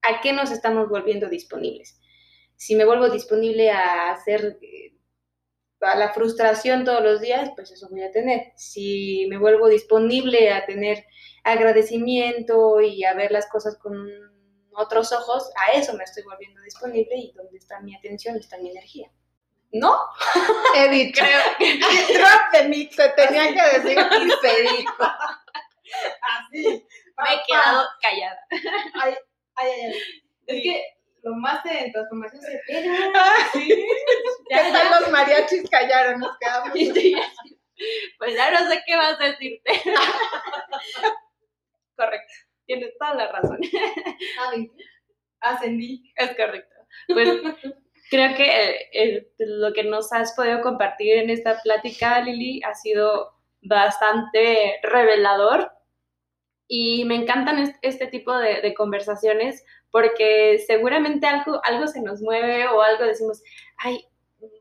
a 0.03 0.21
qué 0.21 0.33
nos 0.33 0.51
estamos 0.51 0.89
volviendo 0.89 1.29
disponibles. 1.29 2.01
Si 2.57 2.77
me 2.77 2.85
vuelvo 2.85 3.09
disponible 3.09 3.71
a 3.71 4.13
hacer 4.13 4.59
eh, 4.63 4.95
a 5.81 5.97
la 5.97 6.13
frustración 6.13 6.85
todos 6.85 7.03
los 7.03 7.21
días, 7.21 7.51
pues 7.57 7.71
eso 7.71 7.89
voy 7.91 8.03
a 8.03 8.13
tener. 8.13 8.53
Si 8.57 9.27
me 9.29 9.39
vuelvo 9.39 9.69
disponible 9.69 10.53
a 10.53 10.65
tener 10.67 11.05
agradecimiento 11.43 12.81
y 12.81 13.05
a 13.05 13.15
ver 13.15 13.33
las 13.33 13.49
cosas 13.49 13.79
con 13.79 14.09
otros 14.73 15.13
ojos, 15.13 15.51
a 15.57 15.73
eso 15.73 15.95
me 15.95 16.05
estoy 16.05 16.23
volviendo 16.23 16.61
disponible 16.61 17.17
y 17.17 17.33
donde 17.33 17.59
está 17.59 17.81
mi 17.81 17.97
atención 17.97 18.37
está 18.37 18.59
mi 18.59 18.71
energía. 18.71 19.11
¿No? 19.73 19.97
He 20.77 20.89
dicho. 20.89 21.25
Creo 21.59 22.27
the 22.53 22.69
mix, 22.69 22.97
se 22.97 23.09
tenía 23.11 23.49
que 23.55 23.79
decir 23.79 23.99
y 23.99 24.31
se 24.47 24.63
dijo. 24.63 25.05
Así. 26.23 26.87
Me 27.19 27.35
he 27.35 27.43
quedado 27.47 27.87
callada. 28.01 28.41
Ay, 28.95 29.15
ay, 29.57 29.71
ay. 29.71 29.95
Es 30.47 30.63
que 30.63 30.85
lo 31.23 31.35
más 31.37 31.63
de 31.65 31.91
transformación 31.93 32.43
se 32.43 32.61
pega. 32.67 33.13
Ah, 33.15 33.49
sí. 33.53 33.87
Ya 34.51 34.67
están 34.67 35.01
los 35.01 35.11
mariachis 35.11 35.69
callaron, 35.71 36.21
nos 36.21 36.37
quedamos. 36.39 36.71
Pues 38.19 38.35
ya 38.35 38.51
no 38.51 38.69
sé 38.69 38.83
qué 38.87 38.97
vas 38.97 39.21
a 39.21 39.25
decirte. 39.25 39.73
Correcto. 41.97 42.33
Tienes 42.67 42.97
toda 42.99 43.15
la 43.15 43.33
razón. 43.33 43.59
Ascendí. 45.41 46.13
Es 46.17 46.37
correcto. 46.37 46.77
Pues 47.09 47.41
creo 48.11 48.37
que 48.37 48.45
eh, 48.45 48.91
eh, 48.93 49.33
lo 49.39 49.73
que 49.73 49.85
nos 49.85 50.13
has 50.13 50.35
podido 50.35 50.61
compartir 50.61 51.19
en 51.19 51.31
esta 51.31 51.61
plática, 51.63 52.21
Lili, 52.21 52.63
ha 52.63 52.75
sido 52.75 53.33
bastante 53.63 54.79
revelador 54.83 55.73
y 56.73 57.05
me 57.05 57.17
encantan 57.17 57.75
este, 57.83 58.07
tipo 58.07 58.33
de, 58.39 58.73
conversaciones 58.75 59.65
porque 59.91 60.63
seguramente 60.65 61.27
algo, 61.27 61.61
algo 61.65 61.89
se 61.89 62.01
nos 62.01 62.23
mueve 62.23 62.69
o 62.69 62.81
algo 62.81 63.03
decimos, 63.07 63.43
ay, 63.77 64.07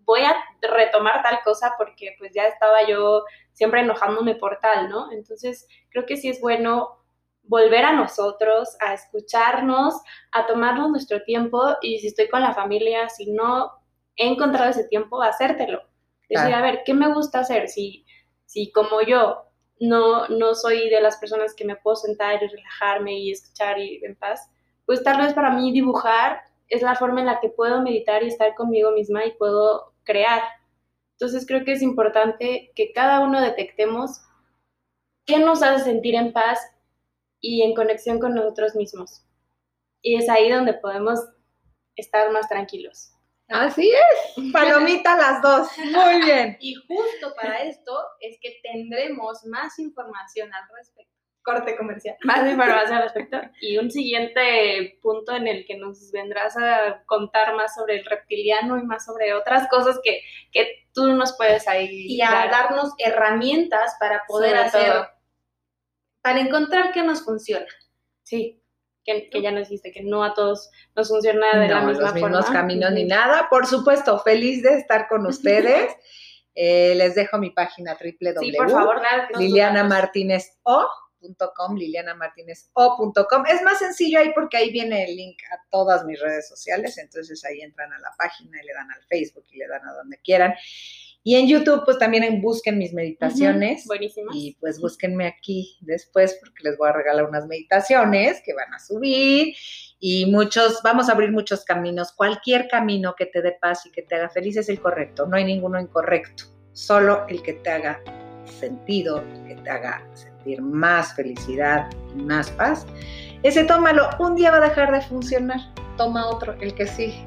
voy 0.06 0.22
a 0.22 0.36
retomar 0.60 1.22
tal 1.22 1.40
cosa 1.44 1.76
porque 1.78 2.16
pues 2.18 2.32
ya 2.34 2.48
estaba 2.48 2.84
yo 2.88 3.26
siempre 3.54 3.82
enojándome 3.82 4.34
por 4.34 4.58
tal, 4.60 4.90
¿no? 4.90 5.12
Entonces 5.12 5.68
creo 5.92 6.08
que 6.08 6.18
sí 6.18 6.30
es 6.30 6.42
bueno 6.42 6.98
volver 7.44 7.86
a 7.86 7.94
nosotros, 7.94 8.76
a 8.80 8.96
escucharnos, 8.96 9.94
a 10.32 10.48
tomarnos 10.48 10.90
nuestro 10.90 11.22
tiempo 11.22 11.62
y 11.80 12.00
si 12.00 12.08
estoy 12.08 12.28
con 12.28 12.42
la 12.42 12.56
familia, 12.56 13.08
si 13.10 13.32
no 13.32 13.72
he 14.16 14.30
encontrado 14.30 14.72
ese 14.72 14.88
tiempo, 14.88 15.22
hacértelo. 15.22 15.84
Decir, 16.28 16.56
a 16.56 16.62
ver, 16.64 16.82
¿qué 16.84 16.96
me 16.96 17.14
gusta 17.14 17.42
hacer? 17.42 17.68
Si, 17.68 18.04
si 18.48 18.72
como 18.72 19.04
yo 19.04 19.49
no, 19.80 20.28
no 20.28 20.56
soy 20.56 20.90
de 20.90 21.02
las 21.02 21.18
personas 21.18 21.56
que 21.56 21.66
me 21.66 21.76
puedo 21.78 21.96
sentar 21.96 22.42
y 22.42 22.48
relajarme 22.48 23.18
y 23.18 23.32
escuchar 23.32 23.80
y 23.80 24.04
en 24.04 24.16
paz, 24.16 24.50
pues 24.86 25.04
tal 25.04 25.22
vez 25.22 25.34
para 25.34 25.52
mí 25.52 25.72
dibujar 25.72 26.42
es 26.68 26.82
la 26.82 26.96
forma 26.96 27.22
en 27.22 27.26
la 27.26 27.40
que 27.40 27.50
puedo 27.50 27.82
meditar 27.82 28.24
y 28.24 28.28
estar 28.28 28.56
conmigo 28.56 28.92
misma 28.92 29.26
y 29.26 29.32
puedo 29.32 29.94
crear. 30.04 30.42
Entonces 31.14 31.46
creo 31.46 31.66
que 31.66 31.74
es 31.74 31.82
importante 31.82 32.72
que 32.76 32.92
cada 32.94 33.22
uno 33.22 33.42
detectemos 33.42 34.22
qué 35.26 35.40
nos 35.40 35.64
hace 35.64 35.84
sentir 35.84 36.16
en 36.16 36.34
paz 36.34 36.60
y 37.42 37.62
en 37.62 37.74
conexión 37.74 38.20
con 38.20 38.36
nosotros 38.36 38.76
mismos. 38.76 39.26
Y 40.02 40.16
es 40.16 40.30
ahí 40.30 40.50
donde 40.50 40.74
podemos 40.74 41.20
estar 41.96 42.32
más 42.32 42.48
tranquilos. 42.48 43.12
Así 43.50 43.92
es, 43.92 44.52
palomita 44.54 45.18
las 45.18 45.42
dos. 45.42 45.70
Muy 45.78 46.22
bien. 46.24 46.58
Y 46.60 46.76
justo 46.76 47.34
para 47.36 47.64
esto 47.64 47.98
es 48.20 48.38
que 48.42 48.60
tendremos 48.62 49.44
más 49.46 49.80
información 49.80 50.54
al 50.54 50.64
respecto. 50.76 51.12
Corte 51.42 51.76
comercial. 51.76 52.16
Más 52.26 52.48
información 52.48 52.98
al 52.98 53.04
respecto. 53.04 53.42
Y 53.62 53.80
un 53.80 53.90
siguiente 53.90 55.00
punto 55.02 55.36
en 55.36 55.48
el 55.48 55.66
que 55.66 55.78
nos 55.78 56.12
vendrás 56.12 56.56
a 56.58 57.02
contar 57.06 57.56
más 57.56 57.74
sobre 57.74 57.98
el 57.98 58.06
reptiliano 58.06 58.78
y 58.78 58.84
más 58.84 59.06
sobre 59.06 59.34
otras 59.34 59.68
cosas 59.68 60.00
que, 60.04 60.22
que 60.52 60.88
tú 60.94 61.08
nos 61.14 61.36
puedes 61.36 61.68
ahí. 61.68 62.06
Y 62.08 62.22
a 62.22 62.48
darnos 62.52 62.94
herramientas 63.00 63.96
para 64.00 64.26
poder 64.28 64.58
hacer, 64.58 64.94
para 66.22 66.40
encontrar 66.40 66.92
qué 66.92 67.02
nos 67.02 67.24
funciona. 67.24 67.66
Sí, 68.22 68.59
que, 69.32 69.42
ya 69.42 69.52
nos 69.52 69.70
dijiste 69.70 69.92
que 69.92 70.04
no 70.04 70.24
a 70.24 70.34
todos 70.34 70.70
nos 70.96 71.10
funciona 71.10 71.60
de 71.60 71.68
la 71.68 71.82
misma 71.82 72.06
los 72.06 72.14
mismos 72.14 72.46
caminos 72.46 72.92
ni 72.92 73.06
nada. 73.06 73.48
Por 73.50 73.66
supuesto, 73.66 74.20
feliz 74.20 74.62
de 74.64 74.76
estar 74.76 75.08
con 75.08 75.26
ustedes. 75.26 75.96
Eh, 76.56 76.94
les 76.96 77.16
dejo 77.16 77.38
mi 77.38 77.52
página 77.52 77.94
www. 77.94 78.40
Sí, 78.40 78.52
por 78.52 78.70
favor, 78.70 79.02
lilianamartinezO.com, 79.38 81.78
lilianamartinezo.com. 81.78 83.46
Es 83.48 83.62
más 83.64 83.80
sencillo 83.80 84.20
ahí 84.20 84.34
porque 84.34 84.58
ahí 84.58 84.70
viene 84.72 85.06
el 85.06 85.16
link 85.16 85.38
a 85.52 85.64
todas 85.70 86.04
mis 86.04 86.20
redes 86.20 86.50
sociales, 86.50 86.98
entonces 86.98 87.46
ahí 87.46 87.62
entran 87.62 87.94
a 87.94 88.00
la 88.00 88.12
página 88.18 88.62
y 88.62 88.66
le 88.66 88.74
dan 88.74 88.92
al 88.92 89.02
Facebook 89.04 89.46
y 89.52 89.58
le 89.58 89.68
dan 89.68 89.88
a 89.88 89.94
donde 89.94 90.18
quieran. 90.18 90.54
Y 91.24 91.36
en 91.36 91.48
YouTube, 91.48 91.84
pues 91.84 91.98
también 91.98 92.42
busquen 92.42 92.78
mis 92.78 92.94
meditaciones. 92.94 93.86
Buenísimo. 93.86 94.32
Y 94.34 94.56
pues 94.60 94.80
búsquenme 94.80 95.28
aquí 95.28 95.78
después 95.82 96.38
porque 96.40 96.64
les 96.64 96.78
voy 96.78 96.90
a 96.90 96.94
regalar 96.94 97.26
unas 97.26 97.46
meditaciones 97.46 98.42
que 98.46 98.54
van 98.54 98.74
a 98.74 98.80
subir. 98.80 99.54
Y 100.00 100.28
muchos, 100.28 100.80
vamos 100.82 101.10
a 101.10 101.12
abrir 101.12 101.32
muchos 101.32 101.66
caminos. 101.66 102.14
Cualquier 102.14 102.70
camino 102.70 103.16
que 103.18 103.26
te 103.26 103.42
dé 103.42 103.58
paz 103.60 103.86
y 103.86 103.92
que 103.92 104.02
te 104.02 104.16
haga 104.16 104.30
feliz 104.30 104.56
es 104.56 104.70
el 104.70 104.80
correcto. 104.80 105.26
No 105.26 105.36
hay 105.36 105.44
ninguno 105.44 105.80
incorrecto. 105.80 106.46
Solo 106.72 107.28
el 107.28 107.42
que 107.42 107.54
te 107.54 107.70
haga 107.70 108.02
sentido, 108.46 109.22
el 109.22 109.48
que 109.48 109.62
te 109.62 109.70
haga 109.70 110.08
sentir 110.14 110.62
más 110.62 111.14
felicidad 111.16 111.90
y 112.16 112.22
más 112.22 112.50
paz. 112.52 112.88
Ese 113.44 113.66
tómalo. 113.66 114.10
Un 114.20 114.36
día 114.36 114.52
va 114.52 114.58
a 114.58 114.70
dejar 114.70 114.92
de 114.94 115.02
funcionar. 115.02 115.60
Toma 115.98 116.28
otro, 116.28 116.54
el 116.62 116.74
que 116.74 116.88
sigue. 116.88 117.26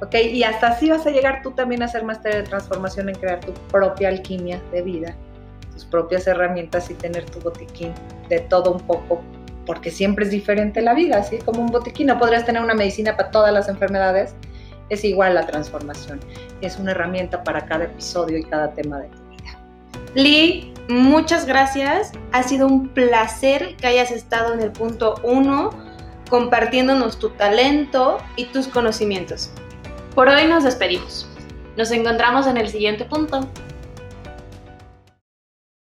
¿Ok? 0.00 0.14
Y 0.14 0.42
hasta 0.44 0.68
así 0.68 0.90
vas 0.90 1.06
a 1.06 1.10
llegar 1.10 1.42
tú 1.42 1.52
también 1.52 1.82
a 1.82 1.88
ser 1.88 2.04
máster 2.04 2.34
de 2.34 2.42
transformación 2.42 3.08
en 3.08 3.14
crear 3.16 3.40
tu 3.40 3.52
propia 3.70 4.08
alquimia 4.08 4.60
de 4.72 4.82
vida, 4.82 5.14
tus 5.72 5.84
propias 5.84 6.26
herramientas 6.26 6.90
y 6.90 6.94
tener 6.94 7.24
tu 7.26 7.40
botiquín 7.40 7.92
de 8.28 8.40
todo 8.40 8.72
un 8.72 8.80
poco, 8.80 9.22
porque 9.66 9.90
siempre 9.90 10.24
es 10.24 10.30
diferente 10.30 10.82
la 10.82 10.94
vida, 10.94 11.18
así 11.18 11.38
como 11.38 11.60
un 11.60 11.68
botiquín, 11.68 12.08
no 12.08 12.18
podrías 12.18 12.44
tener 12.44 12.62
una 12.62 12.74
medicina 12.74 13.16
para 13.16 13.30
todas 13.30 13.52
las 13.52 13.68
enfermedades, 13.68 14.34
es 14.90 15.04
igual 15.04 15.34
la 15.34 15.46
transformación, 15.46 16.20
es 16.60 16.78
una 16.78 16.90
herramienta 16.90 17.42
para 17.42 17.64
cada 17.64 17.84
episodio 17.84 18.38
y 18.38 18.44
cada 18.44 18.72
tema 18.72 19.00
de 19.00 19.08
tu 19.08 19.18
vida. 19.30 19.58
Lee, 20.14 20.74
muchas 20.88 21.46
gracias, 21.46 22.12
ha 22.32 22.42
sido 22.42 22.66
un 22.66 22.88
placer 22.88 23.76
que 23.76 23.86
hayas 23.86 24.10
estado 24.10 24.52
en 24.54 24.60
el 24.60 24.70
punto 24.70 25.14
uno 25.22 25.70
compartiéndonos 26.28 27.18
tu 27.18 27.30
talento 27.30 28.18
y 28.36 28.46
tus 28.46 28.68
conocimientos. 28.68 29.50
Por 30.14 30.28
hoy 30.28 30.46
nos 30.46 30.62
despedimos. 30.62 31.26
Nos 31.76 31.90
encontramos 31.90 32.46
en 32.46 32.56
el 32.56 32.68
siguiente 32.68 33.04
punto. 33.04 33.48